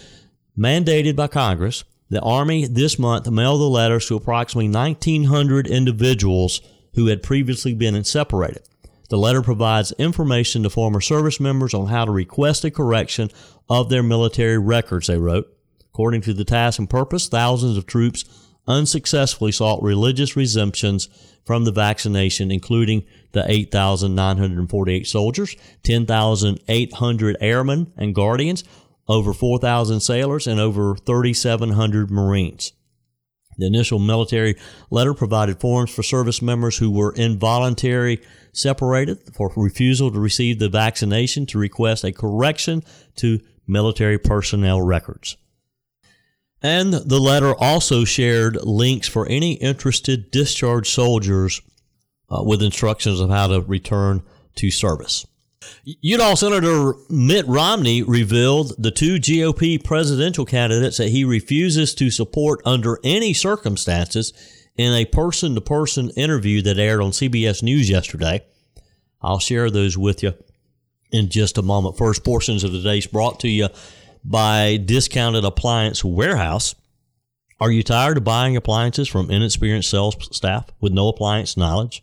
mandated 0.59 1.15
by 1.15 1.27
Congress, 1.27 1.85
the 2.09 2.21
Army 2.21 2.67
this 2.67 2.99
month 2.99 3.31
mailed 3.31 3.61
the 3.61 3.65
letters 3.65 4.07
to 4.07 4.17
approximately 4.17 4.69
1,900 4.69 5.67
individuals 5.67 6.61
who 6.95 7.07
had 7.07 7.23
previously 7.23 7.75
been 7.75 8.03
separated. 8.05 8.63
The 9.09 9.19
letter 9.19 9.43
provides 9.43 9.93
information 9.93 10.63
to 10.63 10.71
former 10.71 11.01
service 11.01 11.41
members 11.41 11.75
on 11.75 11.89
how 11.89 12.05
to 12.05 12.13
request 12.13 12.65
a 12.65 12.71
correction 12.71 13.31
of 13.69 13.89
their 13.89 14.03
military 14.03 14.59
records, 14.59 15.09
they 15.09 15.19
wrote. 15.19 15.53
According 15.93 16.21
to 16.23 16.33
the 16.33 16.45
task 16.45 16.79
and 16.79 16.89
purpose, 16.89 17.29
thousands 17.29 17.77
of 17.77 17.87
troops 17.87 18.25
unsuccessfully 18.69 19.51
sought 19.51 19.83
religious 19.83 20.37
exemptions 20.37 21.09
from 21.45 21.65
the 21.65 21.73
vaccination, 21.73 22.53
including 22.53 23.05
the 23.33 23.45
8,948 23.51 25.07
soldiers, 25.07 25.57
10,800 25.83 27.37
airmen 27.41 27.93
and 27.97 28.15
guardians, 28.15 28.63
over 29.09 29.33
4,000 29.33 29.99
sailors, 30.01 30.47
and 30.47 30.61
over 30.61 30.95
3,700 30.95 32.11
Marines. 32.11 32.73
The 33.61 33.67
initial 33.67 33.99
military 33.99 34.57
letter 34.91 35.13
provided 35.13 35.61
forms 35.61 35.91
for 35.91 36.03
service 36.03 36.41
members 36.41 36.79
who 36.79 36.91
were 36.91 37.13
involuntary 37.13 38.21
separated 38.53 39.19
for 39.35 39.53
refusal 39.55 40.11
to 40.11 40.19
receive 40.19 40.59
the 40.59 40.71
vaccination 40.71 41.45
to 41.47 41.59
request 41.59 42.03
a 42.03 42.13
correction 42.13 42.83
to 43.17 43.41
military 43.67 44.19
personnel 44.19 44.81
records. 44.81 45.37
And 46.63 46.93
the 46.93 47.21
letter 47.21 47.55
also 47.55 48.05
shared 48.05 48.57
links 48.63 49.09
for 49.09 49.27
any 49.27 49.55
interested 49.55 50.31
discharged 50.31 50.91
soldiers 50.91 51.61
uh, 52.31 52.43
with 52.43 52.63
instructions 52.63 53.21
of 53.21 53.29
how 53.29 53.49
to 53.49 53.61
return 53.61 54.23
to 54.57 54.71
service. 54.71 55.27
Utah 55.85 56.35
Senator 56.35 56.95
Mitt 57.09 57.47
Romney 57.47 58.03
revealed 58.03 58.75
the 58.79 58.91
two 58.91 59.17
GOP 59.17 59.83
presidential 59.83 60.45
candidates 60.45 60.99
that 60.99 61.09
he 61.09 61.25
refuses 61.25 61.95
to 61.95 62.11
support 62.11 62.61
under 62.65 62.99
any 63.03 63.33
circumstances 63.33 64.33
in 64.77 64.93
a 64.93 65.05
person 65.05 65.55
to 65.55 65.61
person 65.61 66.11
interview 66.11 66.63
that 66.63 66.79
aired 66.79 67.01
on 67.01 67.11
CBS 67.11 67.63
News 67.63 67.89
yesterday. 67.89 68.45
I'll 69.23 69.39
share 69.39 69.71
those 69.71 69.97
with 69.97 70.23
you 70.23 70.35
in 71.13 71.29
just 71.29 71.59
a 71.59 71.63
moment. 71.63 71.99
First 71.99 72.25
portions 72.25 72.63
of 72.63 72.73
the 72.73 72.81
day 72.81 73.03
brought 73.11 73.41
to 73.41 73.49
you 73.49 73.69
by 74.25 74.77
Discounted 74.77 75.45
Appliance 75.45 76.05
Warehouse. 76.05 76.75
Are 77.59 77.71
you 77.71 77.83
tired 77.83 78.19
of 78.19 78.25
buying 78.25 78.57
appliances 78.57 79.09
from 79.09 79.31
inexperienced 79.31 79.91
sales 79.91 80.17
staff 80.35 80.71
with 80.81 80.93
no 80.93 81.09
appliance 81.09 81.57
knowledge? 81.57 82.03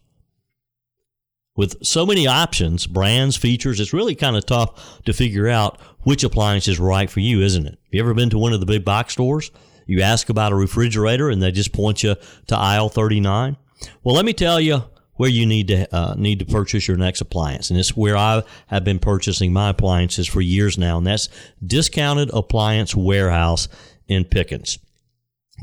With 1.58 1.86
so 1.86 2.06
many 2.06 2.26
options, 2.28 2.88
brands, 2.88 3.36
features, 3.36 3.82
it's 3.82 3.92
really 3.92 4.16
kind 4.16 4.38
of 4.38 4.46
tough 4.46 5.04
to 5.04 5.12
figure 5.12 5.50
out 5.50 5.82
which 6.04 6.24
appliance 6.24 6.70
is 6.70 6.80
right 6.80 7.10
for 7.10 7.20
you, 7.20 7.42
isn't 7.42 7.66
it? 7.66 7.72
Have 7.72 7.92
you 7.92 8.00
ever 8.00 8.14
been 8.14 8.30
to 8.30 8.38
one 8.38 8.54
of 8.54 8.62
the 8.62 8.66
big 8.66 8.86
box 8.86 9.14
stores? 9.14 9.52
You 9.86 10.02
ask 10.02 10.30
about 10.30 10.54
a 10.54 10.56
refrigerator 10.56 11.30
and 11.30 11.42
they 11.42 11.52
just 11.52 11.74
point 11.74 12.04
you 12.04 12.16
to 12.48 12.58
aisle 12.58 12.90
39. 12.90 13.58
Well, 14.04 14.16
let 14.16 14.26
me 14.26 14.34
tell 14.34 14.62
you 14.62 14.84
where 15.16 15.30
you 15.30 15.46
need 15.46 15.68
to 15.70 15.96
uh, 15.96 16.14
need 16.16 16.40
to 16.40 16.46
purchase 16.46 16.88
your 16.88 16.98
next 16.98 17.22
appliance, 17.22 17.72
and 17.72 17.80
it's 17.80 17.98
where 17.98 18.16
I 18.16 18.44
have 18.68 18.84
been 18.84 19.00
purchasing 19.00 19.52
my 19.52 19.70
appliances 19.70 20.28
for 20.28 20.42
years 20.42 20.78
now, 20.78 21.00
and 21.00 21.08
that's 21.08 21.28
Discounted 21.66 22.30
Appliance 22.34 22.96
Warehouse 22.96 23.68
in 24.08 24.26
Pickens. 24.26 24.78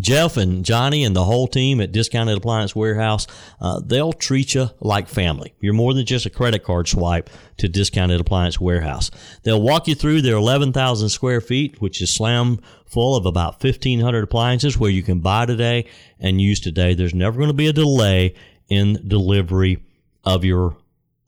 Jeff 0.00 0.36
and 0.36 0.64
Johnny 0.64 1.04
and 1.04 1.14
the 1.14 1.24
whole 1.24 1.46
team 1.46 1.80
at 1.80 1.92
Discounted 1.92 2.36
Appliance 2.36 2.74
Warehouse, 2.74 3.26
uh, 3.60 3.80
they'll 3.84 4.12
treat 4.12 4.54
you 4.54 4.70
like 4.80 5.08
family. 5.08 5.54
You're 5.60 5.72
more 5.72 5.94
than 5.94 6.04
just 6.04 6.26
a 6.26 6.30
credit 6.30 6.64
card 6.64 6.88
swipe 6.88 7.30
to 7.58 7.68
Discounted 7.68 8.20
Appliance 8.20 8.60
Warehouse. 8.60 9.10
They'll 9.44 9.62
walk 9.62 9.86
you 9.86 9.94
through 9.94 10.22
their 10.22 10.36
11,000 10.36 11.08
square 11.08 11.40
feet, 11.40 11.80
which 11.80 12.02
is 12.02 12.14
slam 12.14 12.60
full 12.86 13.16
of 13.16 13.26
about 13.26 13.62
1,500 13.62 14.24
appliances 14.24 14.78
where 14.78 14.90
you 14.90 15.02
can 15.02 15.20
buy 15.20 15.46
today 15.46 15.88
and 16.18 16.40
use 16.40 16.60
today. 16.60 16.94
There's 16.94 17.14
never 17.14 17.36
going 17.36 17.48
to 17.48 17.54
be 17.54 17.68
a 17.68 17.72
delay 17.72 18.34
in 18.68 19.06
delivery 19.06 19.84
of 20.24 20.44
your 20.44 20.76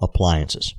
appliances. 0.00 0.74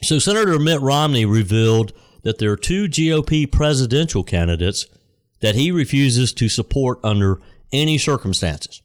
So 0.03 0.19
Senator 0.21 0.61
Mitt 0.61 0.81
Romney 0.81 1.25
revealed 1.25 1.93
that 2.23 2.39
there 2.39 2.53
are 2.53 2.57
two 2.57 2.85
GOP 2.85 3.51
presidential 3.51 4.23
candidates 4.23 4.87
that 5.41 5.57
he 5.57 5.73
refuses 5.73 6.33
to 6.35 6.49
support 6.49 7.01
under 7.03 7.41
any 7.73 7.99
circumstances. 7.99 8.81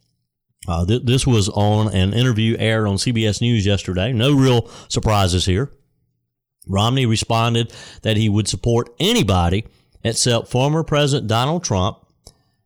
Uh, 0.67 0.87
th- 0.87 1.03
this 1.03 1.27
was 1.27 1.47
on 1.49 1.93
an 1.93 2.13
interview 2.13 2.55
aired 2.57 2.87
on 2.87 2.95
CBS 2.95 3.41
News 3.41 3.63
yesterday. 3.63 4.11
No 4.11 4.33
real 4.33 4.67
surprises 4.87 5.45
here. 5.45 5.71
Romney 6.67 7.05
responded 7.05 7.71
that 8.01 8.17
he 8.17 8.27
would 8.27 8.47
support 8.47 8.89
anybody 8.99 9.65
except 10.03 10.47
former 10.47 10.83
President 10.83 11.27
Donald 11.27 11.63
Trump 11.63 11.99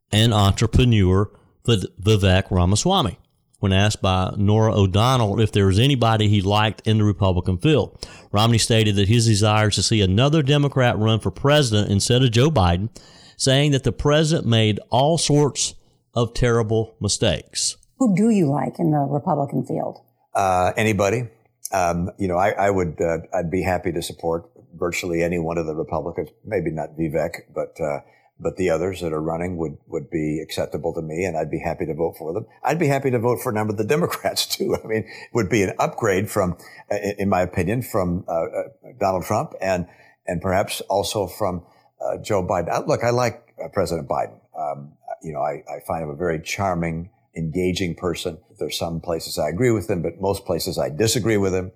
and 0.10 0.34
entrepreneur 0.34 1.30
Vivek 1.66 2.52
Ramaswamy. 2.52 3.18
When 3.60 3.74
asked 3.74 4.02
by 4.02 4.34
Norah 4.38 4.76
O'Donnell 4.76 5.40
if 5.40 5.52
there 5.52 5.66
was 5.66 5.80
anybody 5.80 6.28
he 6.28 6.42
liked 6.42 6.86
in 6.86 7.00
the 7.00 7.04
Republican 7.04 7.58
field, 7.58 8.08
Romney 8.32 8.58
stated 8.58 8.96
that 8.98 9.08
his 9.08 9.26
desire 9.26 9.70
is 9.70 9.76
to 9.76 9.84
see 9.84 10.02
another 10.02 10.44
Democrat 10.44 10.98
run 10.98 11.20
for 11.20 11.32
president 11.32 11.90
instead 11.90 12.22
of 12.22 12.32
Joe 12.32 12.52
Biden, 12.52 12.90
saying 13.38 13.72
that 13.72 13.84
the 13.84 13.92
president 13.92 14.48
made 14.48 14.80
all 14.90 15.18
sorts 15.18 15.74
of 16.14 16.34
terrible 16.34 16.96
mistakes. 17.00 17.78
Who 17.98 18.16
do 18.16 18.30
you 18.30 18.52
like 18.52 18.78
in 18.78 18.92
the 18.92 19.00
Republican 19.00 19.66
field? 19.66 20.00
Uh, 20.34 20.74
anybody. 20.78 21.30
Um, 21.72 22.12
you 22.20 22.28
know, 22.28 22.38
I, 22.38 22.52
I 22.52 22.70
would, 22.70 23.02
uh, 23.02 23.20
I'd 23.34 23.50
be 23.50 23.64
happy 23.64 23.92
to 23.94 24.02
support 24.02 24.50
virtually 24.76 25.24
any 25.24 25.40
one 25.40 25.58
of 25.58 25.66
the 25.66 25.76
Republicans. 25.76 26.30
Maybe 26.44 26.72
not 26.72 26.90
Vivek, 26.98 27.32
but 27.54 27.80
uh, 27.82 28.02
but 28.40 28.58
the 28.58 28.70
others 28.70 29.02
that 29.02 29.14
are 29.14 29.22
running 29.22 29.58
would 29.58 29.78
would 29.88 30.10
be 30.10 30.40
acceptable 30.42 30.94
to 30.94 31.02
me, 31.02 31.24
and 31.24 31.38
I'd 31.38 31.52
be 31.52 31.60
happy 31.60 31.86
to 31.86 31.94
vote 31.94 32.18
for 32.18 32.34
them. 32.34 32.46
I'd 32.64 32.80
be 32.80 32.88
happy 32.88 33.10
to 33.12 33.20
vote 33.20 33.42
for 33.42 33.52
a 33.52 33.54
number 33.54 33.72
of 33.72 33.78
the 33.78 33.84
Democrats 33.96 34.46
too. 34.46 34.76
I 34.84 34.88
mean, 34.88 35.04
it 35.04 35.34
would 35.34 35.50
be 35.50 35.64
an 35.64 35.74
upgrade 35.80 36.30
from, 36.30 36.58
uh, 36.92 36.98
in 37.18 37.30
my 37.30 37.42
opinion, 37.42 37.82
from 37.82 38.26
uh, 38.28 38.32
uh, 38.32 38.64
Donald 39.00 39.26
Trump 39.26 39.54
and 39.62 39.88
and 40.28 40.42
perhaps 40.42 40.82
also 40.82 41.28
from 41.28 41.64
uh, 42.02 42.18
Joe 42.18 42.46
Biden. 42.46 42.88
Look, 42.88 43.04
I 43.04 43.12
like 43.12 43.56
President 43.74 44.08
Biden. 44.10 44.40
Um, 44.58 44.94
you 45.22 45.32
know, 45.32 45.42
I, 45.42 45.64
I 45.70 45.80
find 45.88 46.04
him 46.04 46.10
a 46.10 46.16
very 46.16 46.42
charming 46.42 47.10
engaging 47.38 47.96
person. 47.96 48.38
There's 48.60 48.78
some 48.78 49.02
places 49.02 49.38
I 49.38 49.50
agree 49.50 49.72
with 49.72 49.90
him, 49.90 50.02
but 50.02 50.20
most 50.20 50.46
places 50.46 50.78
I 50.78 50.90
disagree 50.90 51.38
with 51.38 51.54
him. 51.54 51.72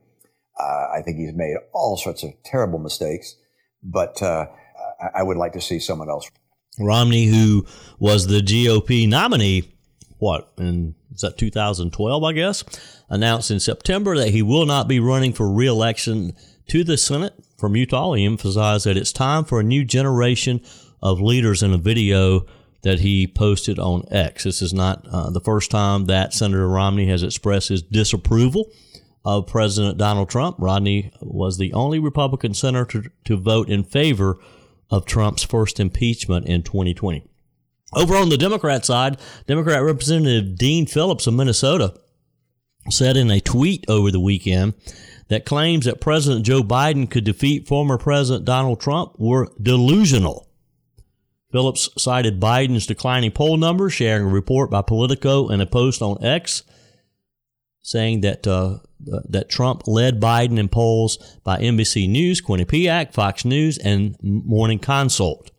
Uh, 0.60 0.88
I 0.94 1.02
think 1.04 1.18
he's 1.18 1.34
made 1.34 1.56
all 1.74 1.96
sorts 1.96 2.24
of 2.24 2.32
terrible 2.44 2.80
mistakes, 2.80 3.36
but 3.84 4.22
uh, 4.22 4.48
I 5.16 5.24
would 5.24 5.38
like 5.38 5.54
to 5.54 5.62
see 5.62 5.80
someone 5.80 6.10
else. 6.10 6.30
Romney, 6.80 7.26
who 7.26 7.66
was 8.00 8.28
the 8.28 8.40
GOP 8.40 9.08
nominee, 9.08 9.74
what, 10.18 10.52
in 10.58 10.96
is 11.14 11.22
that 11.22 11.38
2012, 11.38 12.24
I 12.24 12.34
guess, 12.34 12.64
announced 13.10 13.52
in 13.52 13.60
September 13.60 14.16
that 14.16 14.30
he 14.30 14.42
will 14.42 14.66
not 14.66 14.88
be 14.88 15.00
running 15.00 15.34
for 15.34 15.52
reelection 15.52 16.34
to 16.68 16.84
the 16.84 16.98
Senate 16.98 17.34
from 17.58 17.76
Utah. 17.76 18.14
He 18.14 18.26
emphasized 18.26 18.86
that 18.86 18.96
it's 18.96 19.12
time 19.12 19.44
for 19.44 19.60
a 19.60 19.64
new 19.64 19.84
generation 19.84 20.62
of 21.02 21.20
leaders 21.20 21.62
in 21.62 21.74
a 21.74 21.78
video 21.78 22.46
that 22.84 23.00
he 23.00 23.28
posted 23.28 23.80
on 23.80 24.04
X. 24.10 24.46
This 24.46 24.62
is 24.62 24.74
not 24.74 25.06
uh, 25.12 25.30
the 25.30 25.42
first 25.42 25.70
time 25.72 26.06
that 26.06 26.34
Senator 26.34 26.68
Romney 26.68 27.08
has 27.08 27.24
expressed 27.24 27.70
his 27.70 27.82
disapproval 27.82 28.72
of 29.26 29.48
President 29.48 29.98
Donald 29.98 30.30
Trump. 30.30 30.56
Romney 30.60 31.12
was 31.22 31.58
the 31.58 31.74
only 31.74 32.00
Republican 32.00 32.54
senator 32.54 32.86
to, 32.86 33.10
to 33.26 33.36
vote 33.36 33.68
in 33.68 33.84
favor 33.84 34.38
of 34.90 35.06
Trump's 35.06 35.44
first 35.44 35.80
impeachment 35.80 36.48
in 36.48 36.64
2020. 36.64 37.24
Over 37.94 38.16
on 38.16 38.30
the 38.30 38.38
Democrat 38.38 38.86
side, 38.86 39.18
Democrat 39.48 39.82
Representative 39.82 40.58
Dean 40.58 40.86
Phillips 40.86 41.28
of 41.28 41.34
Minnesota 41.34 41.96
said 42.90 43.18
in 43.18 43.30
a 43.32 43.40
tweet 43.40 43.86
over 43.88 44.12
the 44.12 44.20
weekend 44.20 44.74
that 45.28 45.46
claims 45.46 45.86
that 45.86 46.02
President 46.02 46.46
Joe 46.46 46.62
Biden 46.62 47.10
could 47.10 47.24
defeat 47.24 47.68
former 47.68 47.98
President 47.98 48.46
Donald 48.46 48.80
Trump 48.80 49.14
were 49.18 49.52
delusional. 49.62 50.48
Phillips 51.52 51.90
cited 51.98 52.40
Biden's 52.40 52.86
declining 52.86 53.32
poll 53.32 53.58
numbers, 53.58 53.94
sharing 53.94 54.24
a 54.24 54.30
report 54.30 54.70
by 54.70 54.82
Politico 54.82 55.48
and 55.48 55.62
a 55.62 55.66
post 55.66 56.02
on 56.02 56.24
X 56.24 56.64
saying 57.82 58.22
that 58.22 58.46
uh, 58.48 58.80
that 59.00 59.50
Trump 59.50 59.84
led 59.88 60.20
Biden 60.20 60.60
in 60.60 60.68
polls 60.68 61.18
by 61.44 61.60
NBC 61.60 62.10
News, 62.10 62.42
Quinnipiac, 62.42 63.14
Fox 63.14 63.46
News, 63.46 63.78
and 63.78 64.18
Morning 64.22 64.80
Consult. 64.80 65.52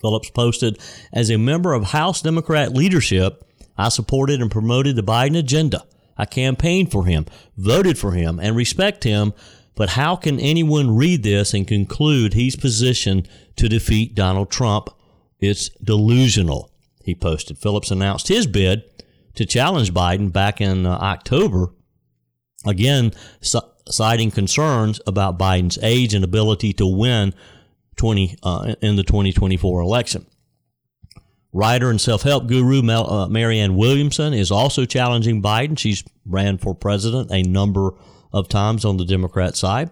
Phillips 0.00 0.30
posted, 0.30 0.78
as 1.12 1.30
a 1.30 1.36
member 1.36 1.72
of 1.72 1.84
House 1.84 2.22
Democrat 2.22 2.72
leadership, 2.72 3.44
I 3.76 3.88
supported 3.90 4.40
and 4.40 4.50
promoted 4.50 4.96
the 4.96 5.02
Biden 5.02 5.38
agenda. 5.38 5.84
I 6.16 6.24
campaigned 6.24 6.90
for 6.90 7.04
him, 7.04 7.26
voted 7.56 7.98
for 7.98 8.12
him, 8.12 8.40
and 8.40 8.56
respect 8.56 9.04
him. 9.04 9.34
But 9.74 9.90
how 9.90 10.16
can 10.16 10.40
anyone 10.40 10.96
read 10.96 11.22
this 11.22 11.52
and 11.52 11.68
conclude 11.68 12.32
he's 12.32 12.56
positioned 12.56 13.28
to 13.56 13.68
defeat 13.68 14.14
Donald 14.14 14.50
Trump 14.50 14.88
it's 15.40 15.68
delusional, 15.82 16.70
he 17.04 17.14
posted. 17.14 17.58
Phillips 17.58 17.90
announced 17.90 18.28
his 18.28 18.46
bid 18.46 18.84
to 19.36 19.46
challenge 19.46 19.94
Biden 19.94 20.32
back 20.32 20.60
in 20.60 20.86
uh, 20.86 20.90
October, 20.90 21.68
again, 22.66 23.12
citing 23.88 24.30
concerns 24.30 25.00
about 25.06 25.38
Biden's 25.38 25.78
age 25.82 26.14
and 26.14 26.24
ability 26.24 26.72
to 26.74 26.86
win 26.86 27.34
20 27.96 28.36
uh, 28.42 28.74
in 28.82 28.96
the 28.96 29.02
2024 29.02 29.80
election. 29.80 30.26
Writer 31.52 31.88
and 31.88 32.00
self 32.00 32.22
help 32.22 32.48
guru 32.48 32.82
Mel, 32.82 33.10
uh, 33.10 33.28
Marianne 33.28 33.76
Williamson 33.76 34.34
is 34.34 34.50
also 34.50 34.84
challenging 34.84 35.40
Biden. 35.40 35.78
She's 35.78 36.04
ran 36.26 36.58
for 36.58 36.74
president 36.74 37.30
a 37.30 37.42
number 37.42 37.92
of 38.32 38.48
times 38.48 38.84
on 38.84 38.98
the 38.98 39.06
Democrat 39.06 39.56
side. 39.56 39.90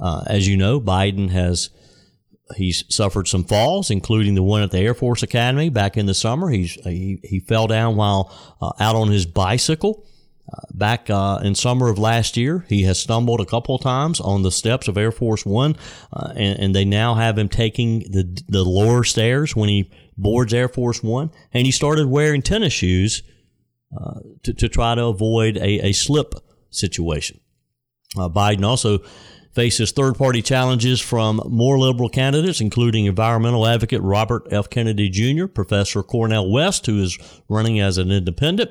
Uh, 0.00 0.24
as 0.26 0.48
you 0.48 0.56
know, 0.56 0.80
Biden 0.80 1.28
has 1.28 1.68
he's 2.56 2.84
suffered 2.94 3.28
some 3.28 3.44
falls, 3.44 3.90
including 3.90 4.34
the 4.34 4.42
one 4.42 4.62
at 4.62 4.70
the 4.70 4.78
Air 4.78 4.94
Force 4.94 5.22
Academy 5.22 5.68
back 5.68 5.96
in 5.96 6.06
the 6.06 6.14
summer. 6.14 6.50
He's 6.50 6.74
he, 6.84 7.20
he 7.22 7.40
fell 7.40 7.66
down 7.66 7.96
while 7.96 8.32
uh, 8.60 8.72
out 8.80 8.96
on 8.96 9.08
his 9.08 9.26
bicycle. 9.26 10.06
Uh, 10.52 10.60
back 10.74 11.08
uh, 11.08 11.38
in 11.42 11.54
summer 11.54 11.88
of 11.88 11.98
last 11.98 12.36
year, 12.36 12.66
he 12.68 12.82
has 12.82 12.98
stumbled 12.98 13.40
a 13.40 13.46
couple 13.46 13.76
of 13.76 13.80
times 13.80 14.20
on 14.20 14.42
the 14.42 14.50
steps 14.50 14.88
of 14.88 14.98
Air 14.98 15.12
Force 15.12 15.46
One, 15.46 15.76
uh, 16.12 16.32
and, 16.34 16.58
and, 16.58 16.74
they 16.74 16.84
now 16.84 17.14
have 17.14 17.38
him 17.38 17.48
taking 17.48 18.00
the 18.00 18.42
the 18.48 18.64
lower 18.64 19.04
stairs 19.04 19.54
when 19.54 19.68
he 19.68 19.90
boards 20.16 20.52
Air 20.52 20.68
Force 20.68 21.02
One, 21.02 21.30
and 21.54 21.64
he 21.64 21.72
started 21.72 22.06
wearing 22.06 22.42
tennis 22.42 22.72
shoes 22.72 23.22
uh, 23.96 24.20
to, 24.42 24.52
to 24.54 24.68
try 24.68 24.94
to 24.94 25.04
avoid 25.04 25.56
a, 25.56 25.86
a 25.86 25.92
slip 25.92 26.34
situation. 26.70 27.40
Uh, 28.16 28.28
Biden 28.28 28.64
also 28.64 28.98
faces 29.52 29.92
third 29.92 30.16
party 30.16 30.42
challenges 30.42 31.00
from 31.00 31.40
more 31.48 31.78
liberal 31.78 32.08
candidates, 32.08 32.60
including 32.60 33.06
environmental 33.06 33.66
advocate 33.66 34.00
Robert 34.02 34.46
F. 34.50 34.70
Kennedy 34.70 35.08
Jr., 35.08 35.46
Professor 35.46 36.02
Cornel 36.02 36.50
West, 36.50 36.86
who 36.86 37.00
is 37.00 37.18
running 37.48 37.78
as 37.78 37.98
an 37.98 38.10
independent, 38.10 38.70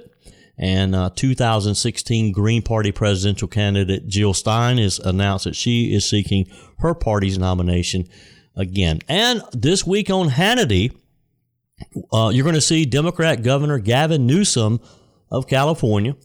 and 0.57 0.95
uh, 0.95 1.09
2016 1.15 2.31
Green 2.31 2.61
Party 2.61 2.91
presidential 2.91 3.47
candidate 3.47 4.07
Jill 4.07 4.33
Stein 4.33 4.77
has 4.77 4.99
announced 4.99 5.45
that 5.45 5.55
she 5.55 5.93
is 5.93 6.07
seeking 6.07 6.47
her 6.79 6.93
party's 6.93 7.37
nomination 7.37 8.07
again. 8.55 8.99
And 9.07 9.41
this 9.53 9.85
week 9.85 10.09
on 10.09 10.29
Hannity, 10.29 10.95
uh, 12.11 12.31
you're 12.33 12.43
going 12.43 12.55
to 12.55 12.61
see 12.61 12.85
Democrat 12.85 13.43
Governor 13.43 13.79
Gavin 13.79 14.25
Newsom 14.27 14.79
of 15.31 15.47
California 15.47 16.15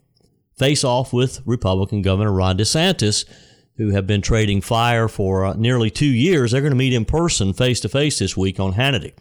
face 0.59 0.85
off 0.85 1.13
with 1.13 1.41
Republican 1.47 2.03
Governor 2.03 2.33
Ron 2.33 2.59
DeSantis 2.59 3.25
who 3.77 3.91
have 3.91 4.07
been 4.07 4.23
trading 4.23 4.61
fire 4.61 5.09
for 5.09 5.45
uh, 5.45 5.55
nearly 5.55 5.91
two 5.91 6.07
years, 6.07 6.53
they're 6.53 6.61
going 6.61 6.71
to 6.73 6.77
meet 6.77 6.93
in 6.93 7.05
person, 7.05 7.53
face 7.53 7.81
to 7.81 7.89
face 7.89 8.19
this 8.19 8.37
week 8.37 8.59
on 8.59 8.75
Hannity. 8.75 9.13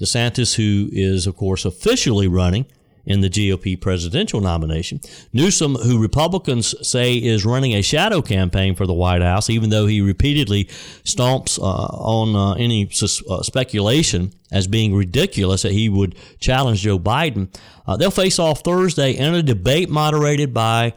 DeSantis, 0.00 0.54
who 0.54 0.88
is, 0.92 1.26
of 1.26 1.36
course, 1.36 1.64
officially 1.64 2.28
running 2.28 2.66
in 3.06 3.20
the 3.20 3.30
GOP 3.30 3.80
presidential 3.80 4.40
nomination. 4.40 5.00
Newsom, 5.32 5.74
who 5.74 6.00
Republicans 6.00 6.74
say 6.86 7.14
is 7.14 7.44
running 7.44 7.72
a 7.72 7.82
shadow 7.82 8.22
campaign 8.22 8.74
for 8.74 8.86
the 8.86 8.94
White 8.94 9.22
House, 9.22 9.50
even 9.50 9.70
though 9.70 9.86
he 9.86 10.00
repeatedly 10.00 10.64
stomps 11.04 11.58
uh, 11.58 11.62
on 11.62 12.36
uh, 12.36 12.52
any 12.54 12.88
sus- 12.90 13.22
uh, 13.28 13.42
speculation 13.42 14.32
as 14.52 14.66
being 14.66 14.94
ridiculous 14.94 15.62
that 15.62 15.72
he 15.72 15.88
would 15.88 16.14
challenge 16.38 16.82
Joe 16.82 16.98
Biden, 16.98 17.54
uh, 17.86 17.96
they'll 17.96 18.10
face 18.10 18.38
off 18.38 18.60
Thursday 18.60 19.12
in 19.12 19.34
a 19.34 19.42
debate 19.42 19.88
moderated 19.88 20.52
by 20.52 20.92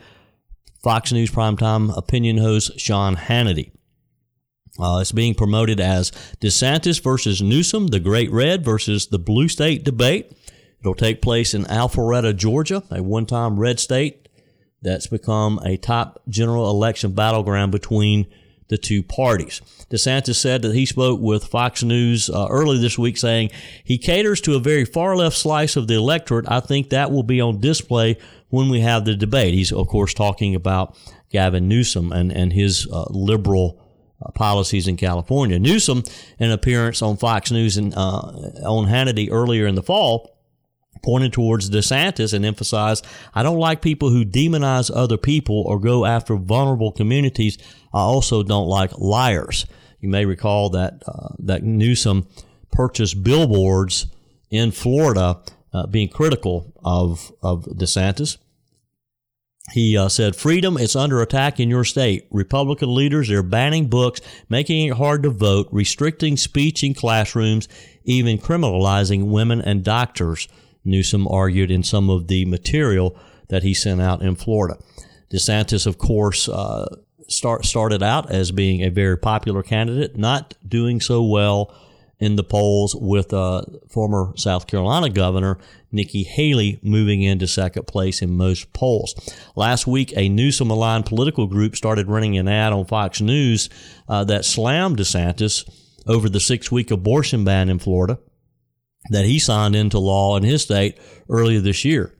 Fox 0.84 1.14
News 1.14 1.32
primetime 1.32 1.98
opinion 1.98 2.38
host 2.38 2.78
Sean 2.78 3.16
Hannity. 3.16 3.72
Uh, 4.78 5.00
it's 5.00 5.14
being 5.14 5.34
promoted 5.34 5.80
as 5.80 6.12
DeSantis 6.42 7.02
versus 7.02 7.42
Newsom, 7.42 7.88
the 7.88 8.02
Great 8.02 8.30
Red 8.32 8.66
versus 8.66 9.08
the 9.08 9.20
Blue 9.20 9.48
State 9.48 9.86
debate. 9.86 10.34
It'll 10.82 10.94
take 10.94 11.22
place 11.22 11.54
in 11.54 11.64
Alpharetta, 11.66 12.36
Georgia, 12.36 12.84
a 12.92 13.02
one 13.02 13.26
time 13.26 13.58
red 13.58 13.80
state 13.80 14.28
that's 14.82 15.08
become 15.08 15.58
a 15.64 15.78
top 15.78 16.22
general 16.28 16.70
election 16.70 17.14
battleground 17.14 17.72
between 17.72 18.28
the 18.68 18.78
two 18.78 19.04
parties. 19.04 19.62
DeSantis 19.90 20.36
said 20.36 20.62
that 20.62 20.74
he 20.74 20.86
spoke 20.86 21.20
with 21.20 21.46
Fox 21.46 21.84
News 21.84 22.30
uh, 22.30 22.48
early 22.50 22.80
this 22.80 22.98
week 22.98 23.18
saying 23.18 23.52
he 23.84 23.98
caters 23.98 24.42
to 24.42 24.56
a 24.56 24.60
very 24.60 24.86
far 24.86 25.16
left 25.16 25.38
slice 25.38 25.76
of 25.76 25.88
the 25.88 25.96
electorate. 25.96 26.50
I 26.50 26.60
think 26.60 26.90
that 26.90 27.12
will 27.12 27.24
be 27.24 27.42
on 27.42 27.60
display 27.60 28.18
when 28.50 28.70
we 28.70 28.82
have 28.82 29.06
the 29.06 29.16
debate. 29.16 29.54
He's, 29.54 29.72
of 29.72 29.88
course, 29.88 30.14
talking 30.14 30.56
about 30.56 30.98
Gavin 31.32 31.68
Newsom 31.68 32.12
and, 32.12 32.32
and 32.32 32.54
his 32.54 32.88
uh, 32.92 33.06
liberal 33.10 33.82
uh, 34.24 34.32
policies 34.32 34.88
in 34.88 34.96
California. 34.96 35.60
Newsom, 35.60 36.04
an 36.40 36.52
appearance 36.52 37.02
on 37.02 37.18
Fox 37.18 37.52
News 37.52 37.78
and 37.78 37.94
uh, 37.96 38.22
on 38.66 38.88
Hannity 38.88 39.30
earlier 39.32 39.68
in 39.68 39.76
the 39.76 39.84
fall, 39.84 40.33
pointed 41.04 41.34
towards 41.34 41.70
DeSantis 41.70 42.34
and 42.34 42.46
emphasized, 42.46 43.06
I 43.34 43.44
don't 43.44 43.60
like 43.60 43.82
people 43.82 44.10
who 44.10 44.26
demonize 44.26 44.90
other 44.94 45.18
people 45.18 45.64
or 45.68 45.80
go 45.80 46.06
after 46.06 46.36
vulnerable 46.36 46.92
communities. 46.92 47.58
I 47.94 48.00
also 48.00 48.42
don't 48.42 48.68
like 48.68 48.98
liars. 48.98 49.66
You 50.00 50.10
may 50.10 50.26
recall 50.26 50.70
that 50.72 51.04
uh, 51.08 51.36
that 51.40 51.64
Newsom 51.64 52.28
purchased 52.72 53.24
billboards 53.24 54.08
in 54.50 54.72
Florida, 54.72 55.42
uh, 55.74 55.88
being 55.88 56.10
critical 56.10 56.74
of 56.84 57.32
of 57.42 57.66
DeSantis. 57.66 58.38
He 59.72 59.98
uh, 59.98 60.10
said, 60.10 60.36
Freedom 60.36 60.78
is 60.78 60.96
under 60.96 61.22
attack 61.22 61.60
in 61.60 61.70
your 61.70 61.86
state. 61.86 62.28
Republican 62.32 62.94
leaders 62.94 63.32
are 63.32 63.42
banning 63.42 63.88
books, 63.88 64.20
making 64.50 64.88
it 64.88 64.98
hard 64.98 65.24
to 65.24 65.30
vote, 65.30 65.70
restricting 65.72 66.36
speech 66.36 66.84
in 66.84 66.94
classrooms, 66.94 67.70
even 68.04 68.38
criminalizing 68.38 69.28
women 69.28 69.62
and 69.62 69.84
doctors. 69.84 70.50
Newsom 70.86 71.28
argued 71.28 71.72
in 71.72 71.84
some 71.84 72.10
of 72.10 72.28
the 72.28 72.46
material 72.46 73.18
that 73.50 73.64
he 73.64 73.74
sent 73.74 74.02
out 74.02 74.22
in 74.22 74.36
Florida. 74.36 74.78
DeSantis, 75.32 75.88
of 75.88 75.98
course, 75.98 76.48
uh, 76.48 76.88
start, 77.28 77.66
started 77.66 78.04
out 78.04 78.32
as 78.32 78.52
being 78.52 78.82
a 78.82 78.90
very 78.90 79.18
popular 79.18 79.64
candidate, 79.64 80.18
not 80.18 80.56
doing 80.68 81.00
so 81.00 81.24
well 81.24 81.74
in 82.20 82.36
the 82.36 82.44
polls 82.44 82.96
with 82.96 83.34
uh, 83.34 83.64
former 83.90 84.34
South 84.38 84.68
Carolina 84.68 85.10
Governor 85.10 85.58
Nikki 85.92 86.24
Haley 86.24 86.80
moving 86.82 87.22
into 87.22 87.48
second 87.48 87.86
place 87.86 88.22
in 88.22 88.38
most 88.38 88.72
polls. 88.72 89.14
Last 89.56 89.88
week, 89.88 90.14
a 90.16 90.30
Newsom 90.30 90.70
aligned 90.70 91.06
political 91.06 91.48
group 91.48 91.76
started 91.76 92.08
running 92.08 92.38
an 92.38 92.48
ad 92.48 92.72
on 92.72 92.86
Fox 92.86 93.20
News 93.20 93.70
uh, 94.08 94.24
that 94.26 94.46
slammed 94.46 94.98
DeSantis 94.98 95.70
over 96.08 96.30
the 96.30 96.40
six 96.40 96.72
week 96.72 96.92
abortion 96.92 97.44
ban 97.44 97.70
in 97.70 97.80
Florida 97.80 98.20
that 99.10 99.26
he 99.26 99.40
signed 99.40 99.76
into 99.76 100.00
law 100.00 100.38
in 100.38 100.44
his 100.44 100.64
state 100.64 100.98
earlier 101.30 101.60
this 101.60 101.84
year. 101.84 102.14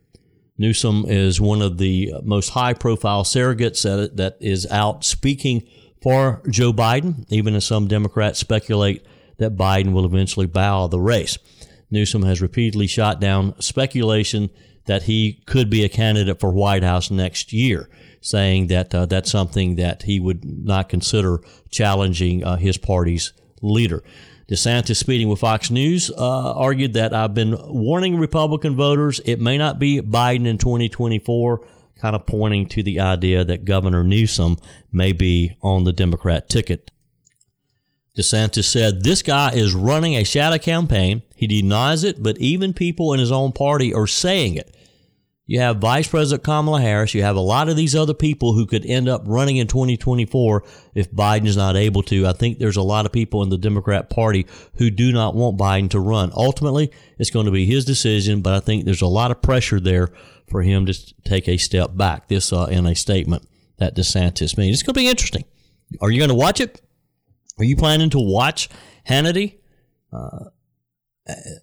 Newsom 0.58 1.06
is 1.08 1.42
one 1.42 1.62
of 1.62 1.78
the 1.78 2.14
most 2.24 2.50
high 2.50 2.74
profile 2.74 3.24
surrogates 3.24 3.84
that, 3.84 4.18
that 4.18 4.38
is 4.40 4.68
out 4.70 5.04
speaking 5.04 5.68
for 6.02 6.42
Joe 6.50 6.74
Biden, 6.74 7.26
even 7.30 7.56
as 7.56 7.66
some 7.66 7.88
Democrats 7.88 8.40
speculate 8.40 9.06
that 9.38 9.56
Biden 9.56 9.94
will 9.94 10.06
eventually 10.06 10.46
bow 10.46 10.88
the 10.88 11.00
race. 11.00 11.38
Newsom 11.90 12.24
has 12.24 12.42
repeatedly 12.42 12.88
shot 12.88 13.20
down 13.20 13.60
speculation 13.62 14.50
that 14.86 15.04
he 15.04 15.42
could 15.46 15.70
be 15.70 15.84
a 15.84 15.90
candidate 15.90 16.40
for 16.40 16.52
White 16.52 16.84
House 16.84 17.10
next 17.10 17.54
year, 17.54 17.90
saying 18.22 18.68
that 18.68 18.94
uh, 18.94 19.06
that's 19.06 19.32
something 19.32 19.76
that 19.76 20.04
he 20.04 20.20
would 20.20 20.44
not 20.44 20.90
consider 20.90 21.40
challenging 21.72 22.44
uh, 22.44 22.58
his 22.58 22.78
party's 22.78 23.34
leader. 23.62 24.04
DeSantis, 24.50 24.98
speaking 24.98 25.30
with 25.30 25.40
Fox 25.40 25.72
News, 25.72 26.12
uh, 26.12 26.54
argued 26.54 26.94
that 26.94 27.14
I've 27.14 27.34
been 27.34 27.56
warning 27.60 28.18
Republican 28.18 28.76
voters 28.76 29.22
it 29.26 29.40
may 29.40 29.58
not 29.58 29.80
be 29.80 30.02
Biden 30.02 30.46
in 30.46 30.58
2024, 30.58 31.66
kind 31.96 32.16
of 32.16 32.26
pointing 32.26 32.68
to 32.68 32.84
the 32.84 33.00
idea 33.00 33.46
that 33.46 33.64
Governor 33.64 34.04
Newsom 34.04 34.58
may 34.92 35.14
be 35.14 35.58
on 35.62 35.86
the 35.86 35.94
Democrat 35.94 36.50
ticket. 36.50 36.92
DeSantis 38.18 38.66
said, 38.66 39.04
This 39.04 39.22
guy 39.22 39.52
is 39.54 39.74
running 39.74 40.16
a 40.16 40.24
shadow 40.24 40.58
campaign. 40.58 41.24
He 41.36 41.48
denies 41.48 42.04
it, 42.04 42.22
but 42.22 42.38
even 42.38 42.74
people 42.74 43.14
in 43.14 43.20
his 43.20 43.32
own 43.32 43.54
party 43.54 43.94
are 43.94 44.08
saying 44.08 44.56
it. 44.56 44.76
You 45.46 45.60
have 45.60 45.78
Vice 45.78 46.08
President 46.08 46.44
Kamala 46.44 46.80
Harris. 46.80 47.14
You 47.14 47.24
have 47.24 47.36
a 47.36 47.42
lot 47.42 47.68
of 47.68 47.76
these 47.76 47.96
other 47.96 48.14
people 48.14 48.54
who 48.54 48.66
could 48.66 48.86
end 48.86 49.10
up 49.10 49.24
running 49.26 49.58
in 49.58 49.68
2024 49.68 50.64
if 50.96 51.12
Biden 51.12 51.48
is 51.48 51.58
not 51.58 51.76
able 51.76 52.02
to. 52.04 52.26
I 52.26 52.32
think 52.32 52.60
there's 52.60 52.78
a 52.78 52.82
lot 52.82 53.06
of 53.06 53.12
people 53.12 53.44
in 53.44 53.50
the 53.50 53.58
Democrat 53.58 54.10
Party 54.10 54.46
who 54.78 54.90
do 54.90 55.12
not 55.12 55.36
want 55.36 55.58
Biden 55.58 55.90
to 55.90 56.00
run. 56.00 56.32
Ultimately, 56.34 56.92
it's 57.20 57.30
going 57.30 57.46
to 57.46 57.52
be 57.52 57.66
his 57.66 57.84
decision, 57.84 58.42
but 58.42 58.54
I 58.54 58.62
think 58.62 58.86
there's 58.86 59.02
a 59.02 59.08
lot 59.08 59.32
of 59.32 59.42
pressure 59.42 59.82
there 59.82 60.10
for 60.48 60.62
him 60.62 60.86
to 60.86 60.94
take 61.26 61.50
a 61.50 61.58
step 61.58 61.96
back. 61.96 62.30
This 62.30 62.54
uh, 62.54 62.68
in 62.72 62.86
a 62.86 62.96
statement 62.96 63.46
that 63.80 63.96
DeSantis 63.96 64.58
made. 64.58 64.72
It's 64.72 64.84
going 64.84 64.94
to 64.94 65.00
be 65.00 65.08
interesting. 65.08 65.44
Are 66.00 66.10
you 66.10 66.20
going 66.20 66.30
to 66.30 66.36
watch 66.36 66.62
it? 66.62 66.82
Are 67.58 67.66
you 67.66 67.76
planning 67.76 68.10
to 68.12 68.20
watch 68.20 68.70
Hannity 69.08 69.58
uh, 70.14 70.46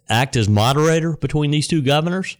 act 0.07 0.35
as 0.35 0.47
moderator 0.47 1.17
between 1.17 1.49
these 1.49 1.67
two 1.67 1.81
governors? 1.81 2.37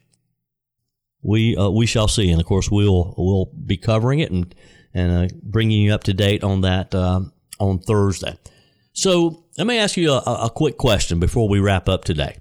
We 1.21 1.55
uh, 1.55 1.69
we 1.69 1.85
shall 1.85 2.07
see, 2.07 2.31
and 2.31 2.39
of 2.41 2.47
course 2.47 2.69
we'll 2.71 3.13
we'll 3.17 3.51
be 3.65 3.77
covering 3.77 4.19
it 4.19 4.31
and 4.31 4.55
and 4.93 5.31
uh, 5.31 5.35
bringing 5.43 5.81
you 5.81 5.93
up 5.93 6.03
to 6.03 6.13
date 6.13 6.43
on 6.43 6.61
that 6.61 6.93
uh, 6.93 7.21
on 7.59 7.79
Thursday. 7.79 8.37
So 8.93 9.45
let 9.57 9.67
me 9.67 9.77
ask 9.77 9.97
you 9.97 10.11
a, 10.11 10.17
a 10.17 10.49
quick 10.49 10.77
question 10.77 11.19
before 11.19 11.47
we 11.47 11.59
wrap 11.59 11.87
up 11.87 12.03
today. 12.03 12.39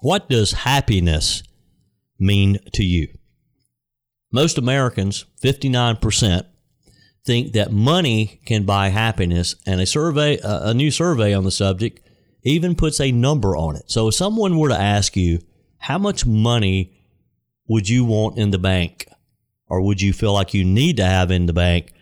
What 0.00 0.28
does 0.28 0.52
happiness 0.52 1.42
mean 2.18 2.58
to 2.74 2.84
you? 2.84 3.08
Most 4.32 4.58
Americans, 4.58 5.24
fifty 5.40 5.68
nine 5.68 5.96
percent, 5.96 6.46
think 7.24 7.52
that 7.52 7.72
money 7.72 8.40
can 8.46 8.64
buy 8.64 8.88
happiness, 8.88 9.56
and 9.66 9.80
a 9.80 9.86
survey, 9.86 10.38
a 10.42 10.72
new 10.72 10.90
survey 10.90 11.34
on 11.34 11.44
the 11.44 11.50
subject, 11.50 12.00
even 12.42 12.74
puts 12.74 13.00
a 13.00 13.10
number 13.12 13.56
on 13.56 13.76
it. 13.76 13.90
So 13.90 14.08
if 14.08 14.14
someone 14.14 14.58
were 14.58 14.68
to 14.68 14.80
ask 14.80 15.16
you 15.16 15.40
how 15.78 15.98
much 15.98 16.24
money 16.24 16.95
would 17.68 17.88
you 17.88 18.04
want 18.04 18.38
in 18.38 18.50
the 18.50 18.58
bank 18.58 19.08
or 19.68 19.80
would 19.80 20.00
you 20.00 20.12
feel 20.12 20.32
like 20.32 20.54
you 20.54 20.64
need 20.64 20.96
to 20.96 21.04
have 21.04 21.30
in 21.30 21.46
the 21.46 21.52
bank 21.52 21.92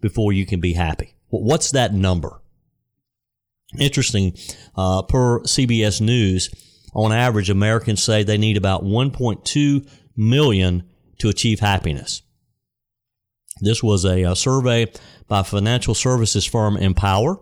before 0.00 0.32
you 0.32 0.46
can 0.46 0.60
be 0.60 0.72
happy? 0.72 1.14
What's 1.28 1.70
that 1.72 1.94
number? 1.94 2.40
Interesting, 3.78 4.36
uh, 4.76 5.02
per 5.02 5.40
CBS 5.40 6.00
News, 6.00 6.50
on 6.92 7.12
average, 7.12 7.50
Americans 7.50 8.02
say 8.02 8.22
they 8.22 8.38
need 8.38 8.56
about 8.56 8.82
1.2 8.82 9.88
million 10.16 10.82
to 11.18 11.28
achieve 11.28 11.60
happiness. 11.60 12.22
This 13.60 13.82
was 13.82 14.04
a, 14.04 14.22
a 14.22 14.34
survey 14.34 14.90
by 15.28 15.42
financial 15.42 15.94
services 15.94 16.46
firm 16.46 16.76
Empower. 16.76 17.40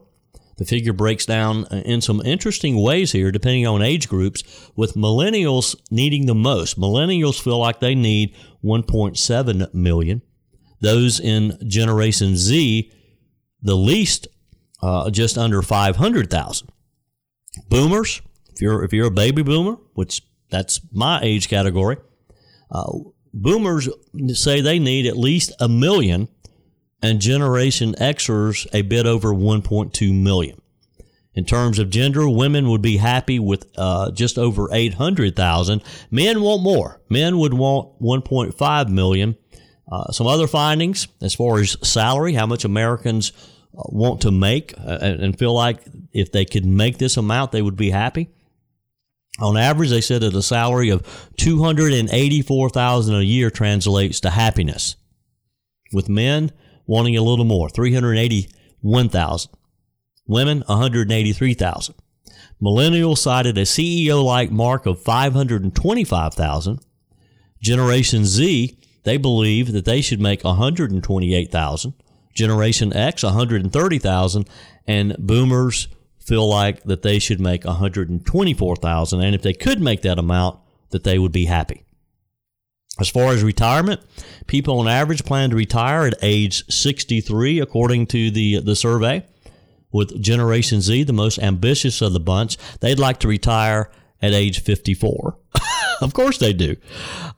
The 0.58 0.64
figure 0.64 0.92
breaks 0.92 1.24
down 1.24 1.66
in 1.70 2.00
some 2.00 2.20
interesting 2.20 2.80
ways 2.82 3.12
here, 3.12 3.30
depending 3.30 3.66
on 3.66 3.80
age 3.80 4.08
groups, 4.08 4.42
with 4.74 4.94
millennials 4.94 5.76
needing 5.90 6.26
the 6.26 6.34
most. 6.34 6.78
Millennials 6.78 7.40
feel 7.40 7.58
like 7.58 7.78
they 7.78 7.94
need 7.94 8.34
1.7 8.64 9.72
million. 9.72 10.22
Those 10.80 11.20
in 11.20 11.58
Generation 11.66 12.36
Z, 12.36 12.92
the 13.62 13.76
least, 13.76 14.26
uh, 14.82 15.10
just 15.10 15.38
under 15.38 15.62
500,000. 15.62 16.68
Boomers, 17.68 18.20
if 18.52 18.60
you're 18.60 18.84
if 18.84 18.92
you're 18.92 19.06
a 19.06 19.12
baby 19.12 19.42
boomer, 19.42 19.76
which 19.94 20.22
that's 20.50 20.80
my 20.92 21.20
age 21.22 21.48
category, 21.48 21.96
uh, 22.70 22.92
boomers 23.32 23.88
say 24.32 24.60
they 24.60 24.78
need 24.78 25.06
at 25.06 25.16
least 25.16 25.52
a 25.60 25.68
million 25.68 26.28
and 27.02 27.20
Generation 27.20 27.94
Xers 27.94 28.66
a 28.72 28.82
bit 28.82 29.06
over 29.06 29.28
1.2 29.28 30.14
million. 30.14 30.60
In 31.34 31.44
terms 31.44 31.78
of 31.78 31.90
gender, 31.90 32.28
women 32.28 32.68
would 32.68 32.82
be 32.82 32.96
happy 32.96 33.38
with 33.38 33.66
uh, 33.76 34.10
just 34.10 34.38
over 34.38 34.68
800,000. 34.72 35.82
Men 36.10 36.40
want 36.40 36.62
more. 36.62 37.00
Men 37.08 37.38
would 37.38 37.54
want 37.54 38.00
1.5 38.00 38.88
million. 38.88 39.36
Uh, 39.90 40.10
some 40.10 40.26
other 40.26 40.48
findings 40.48 41.06
as 41.22 41.34
far 41.34 41.60
as 41.60 41.76
salary, 41.86 42.34
how 42.34 42.46
much 42.46 42.64
Americans 42.64 43.32
uh, 43.76 43.82
want 43.86 44.20
to 44.22 44.32
make 44.32 44.74
uh, 44.78 44.98
and 45.00 45.38
feel 45.38 45.54
like 45.54 45.80
if 46.12 46.32
they 46.32 46.44
could 46.44 46.66
make 46.66 46.98
this 46.98 47.16
amount, 47.16 47.52
they 47.52 47.62
would 47.62 47.76
be 47.76 47.90
happy. 47.90 48.28
On 49.40 49.56
average, 49.56 49.90
they 49.90 50.00
said 50.00 50.22
that 50.22 50.34
a 50.34 50.42
salary 50.42 50.90
of 50.90 51.06
284,000 51.36 53.14
a 53.14 53.22
year 53.22 53.50
translates 53.50 54.18
to 54.20 54.30
happiness. 54.30 54.96
With 55.92 56.08
men 56.08 56.50
wanting 56.88 57.16
a 57.16 57.22
little 57.22 57.44
more, 57.44 57.68
381,000. 57.68 59.52
Women, 60.26 60.64
183,000. 60.66 61.94
Millennials 62.60 63.18
cited 63.18 63.56
a 63.56 63.62
CEO 63.62 64.24
like 64.24 64.50
mark 64.50 64.86
of 64.86 65.00
525,000. 65.00 66.80
Generation 67.62 68.24
Z, 68.24 68.76
they 69.04 69.16
believe 69.16 69.72
that 69.72 69.84
they 69.84 70.00
should 70.00 70.20
make 70.20 70.42
128,000. 70.42 71.94
Generation 72.34 72.92
X, 72.92 73.22
130,000. 73.22 74.48
And 74.86 75.16
boomers 75.18 75.88
feel 76.18 76.48
like 76.48 76.82
that 76.84 77.02
they 77.02 77.18
should 77.18 77.40
make 77.40 77.64
124,000 77.64 79.20
and 79.20 79.34
if 79.34 79.42
they 79.42 79.54
could 79.54 79.80
make 79.80 80.02
that 80.02 80.18
amount 80.18 80.58
that 80.90 81.04
they 81.04 81.18
would 81.18 81.32
be 81.32 81.46
happy. 81.46 81.84
As 83.00 83.08
far 83.08 83.32
as 83.32 83.42
retirement, 83.42 84.00
people 84.46 84.80
on 84.80 84.88
average 84.88 85.24
plan 85.24 85.50
to 85.50 85.56
retire 85.56 86.06
at 86.06 86.14
age 86.22 86.64
63 86.68 87.60
according 87.60 88.06
to 88.08 88.30
the 88.30 88.60
the 88.60 88.76
survey. 88.76 89.26
With 89.90 90.20
Generation 90.20 90.82
Z, 90.82 91.04
the 91.04 91.14
most 91.14 91.38
ambitious 91.38 92.02
of 92.02 92.12
the 92.12 92.20
bunch, 92.20 92.58
they'd 92.80 92.98
like 92.98 93.20
to 93.20 93.28
retire 93.28 93.90
at 94.20 94.34
age 94.34 94.62
54. 94.62 95.38
of 96.02 96.12
course 96.12 96.36
they 96.36 96.52
do. 96.52 96.76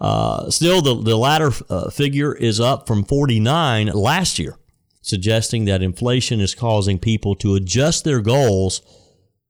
Uh, 0.00 0.50
still, 0.50 0.82
the, 0.82 1.00
the 1.00 1.16
latter 1.16 1.52
uh, 1.68 1.90
figure 1.90 2.34
is 2.34 2.58
up 2.58 2.88
from 2.88 3.04
49 3.04 3.86
last 3.88 4.40
year 4.40 4.56
suggesting 5.02 5.64
that 5.64 5.82
inflation 5.82 6.40
is 6.40 6.54
causing 6.54 6.98
people 6.98 7.34
to 7.36 7.54
adjust 7.54 8.04
their 8.04 8.20
goals 8.20 8.82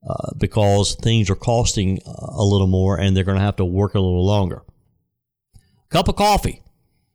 uh, 0.09 0.33
because 0.39 0.95
things 0.97 1.29
are 1.29 1.37
costing 1.37 2.01
a 2.07 2.43
little 2.43 2.67
more 2.67 2.99
and 2.99 3.17
they're 3.17 3.25
going 3.25 3.39
to 3.39 3.45
have 3.45 3.57
to 3.57 3.65
work 3.65 3.95
a 3.95 4.01
little 4.01 4.25
longer. 4.25 4.63
Cup 5.91 6.09
of 6.09 6.17
coffee. 6.17 6.63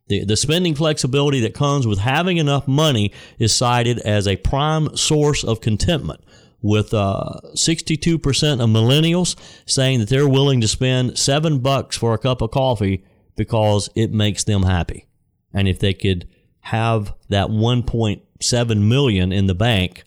The, 0.08 0.24
the 0.24 0.36
spending 0.36 0.74
flexibility 0.74 1.40
that 1.40 1.54
comes 1.54 1.86
with 1.86 1.98
having 1.98 2.36
enough 2.36 2.68
money 2.68 3.12
is 3.38 3.52
cited 3.52 3.98
as 4.00 4.28
a 4.28 4.36
prime 4.36 4.96
source 4.96 5.42
of 5.42 5.60
contentment, 5.60 6.20
with 6.62 6.94
uh, 6.94 7.40
62% 7.54 8.14
of 8.60 8.70
millennials 8.70 9.34
saying 9.66 10.00
that 10.00 10.08
they're 10.08 10.28
willing 10.28 10.60
to 10.60 10.68
spend 10.68 11.18
seven 11.18 11.58
bucks 11.58 11.96
for 11.96 12.14
a 12.14 12.18
cup 12.18 12.40
of 12.40 12.50
coffee 12.52 13.04
because 13.34 13.90
it 13.94 14.12
makes 14.12 14.44
them 14.44 14.62
happy. 14.62 15.06
And 15.52 15.66
if 15.66 15.78
they 15.78 15.94
could 15.94 16.28
have 16.60 17.14
that 17.28 17.48
1.7 17.48 18.88
million 18.88 19.32
in 19.32 19.46
the 19.46 19.54
bank, 19.54 20.04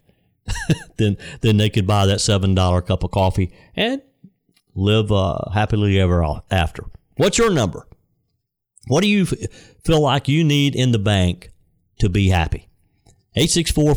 then 0.98 1.18
then 1.42 1.58
they 1.58 1.70
could 1.70 1.86
buy 1.86 2.06
that 2.06 2.22
seven 2.22 2.56
dollar 2.56 2.82
cup 2.82 3.04
of 3.04 3.12
coffee 3.12 3.52
and 3.76 4.02
live 4.76 5.12
uh, 5.12 5.50
happily 5.54 6.00
ever 6.00 6.42
after. 6.50 6.86
What's 7.18 7.38
your 7.38 7.52
number? 7.52 7.86
What 8.90 9.04
do 9.04 9.08
you 9.08 9.28
feel 9.28 10.02
like 10.02 10.28
you 10.28 10.44
need 10.44 10.76
in 10.76 10.92
the 10.92 10.98
bank 11.00 11.52
to 12.00 12.10
be 12.10 12.30
happy? 12.30 12.68
864 13.36 13.94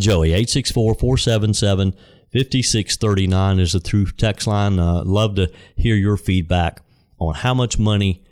Joey. 0.00 0.30
864 0.30 0.94
477 0.96 1.92
5639 2.32 3.60
is 3.60 3.72
the 3.72 3.78
through 3.78 4.06
text 4.06 4.48
line. 4.48 4.80
Uh, 4.80 5.04
love 5.04 5.36
to 5.36 5.48
hear 5.76 5.94
your 5.94 6.16
feedback 6.16 6.82
on 7.20 7.34
how 7.34 7.54
much 7.54 7.78
money 7.78 8.24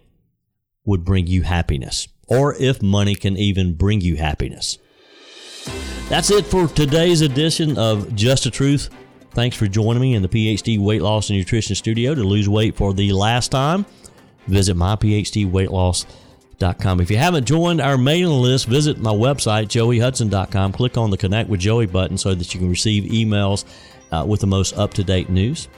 would 0.84 1.04
bring 1.04 1.28
you 1.28 1.42
happiness 1.42 2.08
or 2.26 2.56
if 2.56 2.82
money 2.82 3.14
can 3.14 3.36
even 3.36 3.74
bring 3.74 4.00
you 4.00 4.16
happiness. 4.16 4.78
That's 6.08 6.32
it 6.32 6.44
for 6.44 6.66
today's 6.66 7.20
edition 7.20 7.78
of 7.78 8.12
Just 8.16 8.42
the 8.42 8.50
Truth. 8.50 8.90
Thanks 9.30 9.56
for 9.56 9.68
joining 9.68 10.02
me 10.02 10.14
in 10.14 10.22
the 10.22 10.28
PhD 10.28 10.80
Weight 10.80 11.02
Loss 11.02 11.30
and 11.30 11.38
Nutrition 11.38 11.76
Studio 11.76 12.16
to 12.16 12.24
lose 12.24 12.48
weight 12.48 12.74
for 12.74 12.92
the 12.92 13.12
last 13.12 13.52
time. 13.52 13.86
Visit 14.46 14.76
myphdweightloss.com. 14.76 17.00
If 17.00 17.10
you 17.10 17.16
haven't 17.16 17.44
joined 17.44 17.80
our 17.80 17.98
mailing 17.98 18.42
list, 18.42 18.66
visit 18.66 18.98
my 18.98 19.12
website, 19.12 19.66
joeyhudson.com. 19.66 20.72
Click 20.72 20.96
on 20.96 21.10
the 21.10 21.16
Connect 21.16 21.48
with 21.48 21.60
Joey 21.60 21.86
button 21.86 22.18
so 22.18 22.34
that 22.34 22.54
you 22.54 22.60
can 22.60 22.70
receive 22.70 23.10
emails 23.10 23.64
uh, 24.10 24.24
with 24.26 24.40
the 24.40 24.46
most 24.46 24.76
up 24.76 24.94
to 24.94 25.04
date 25.04 25.28
news. 25.28 25.68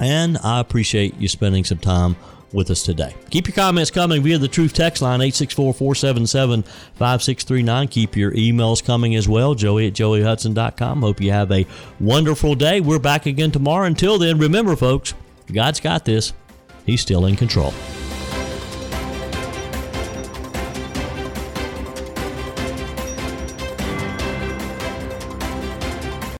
And 0.00 0.38
I 0.38 0.60
appreciate 0.60 1.16
you 1.18 1.28
spending 1.28 1.64
some 1.64 1.78
time 1.78 2.16
with 2.54 2.70
us 2.70 2.82
today. 2.82 3.14
Keep 3.30 3.48
your 3.48 3.54
comments 3.54 3.90
coming 3.90 4.22
via 4.22 4.38
the 4.38 4.48
Truth 4.48 4.74
text 4.74 5.02
line, 5.02 5.20
864 5.20 5.74
477 5.74 6.62
5639. 6.62 7.88
Keep 7.88 8.16
your 8.16 8.30
emails 8.32 8.82
coming 8.82 9.16
as 9.16 9.28
well, 9.28 9.54
joey 9.54 9.88
at 9.88 9.92
joeyhudson.com. 9.92 11.02
Hope 11.02 11.20
you 11.20 11.32
have 11.32 11.50
a 11.50 11.66
wonderful 12.00 12.54
day. 12.54 12.80
We're 12.80 13.00
back 13.00 13.26
again 13.26 13.50
tomorrow. 13.50 13.86
Until 13.86 14.18
then, 14.18 14.38
remember, 14.38 14.76
folks, 14.76 15.14
God's 15.52 15.80
got 15.80 16.04
this, 16.04 16.32
He's 16.86 17.00
still 17.00 17.26
in 17.26 17.36
control. 17.36 17.72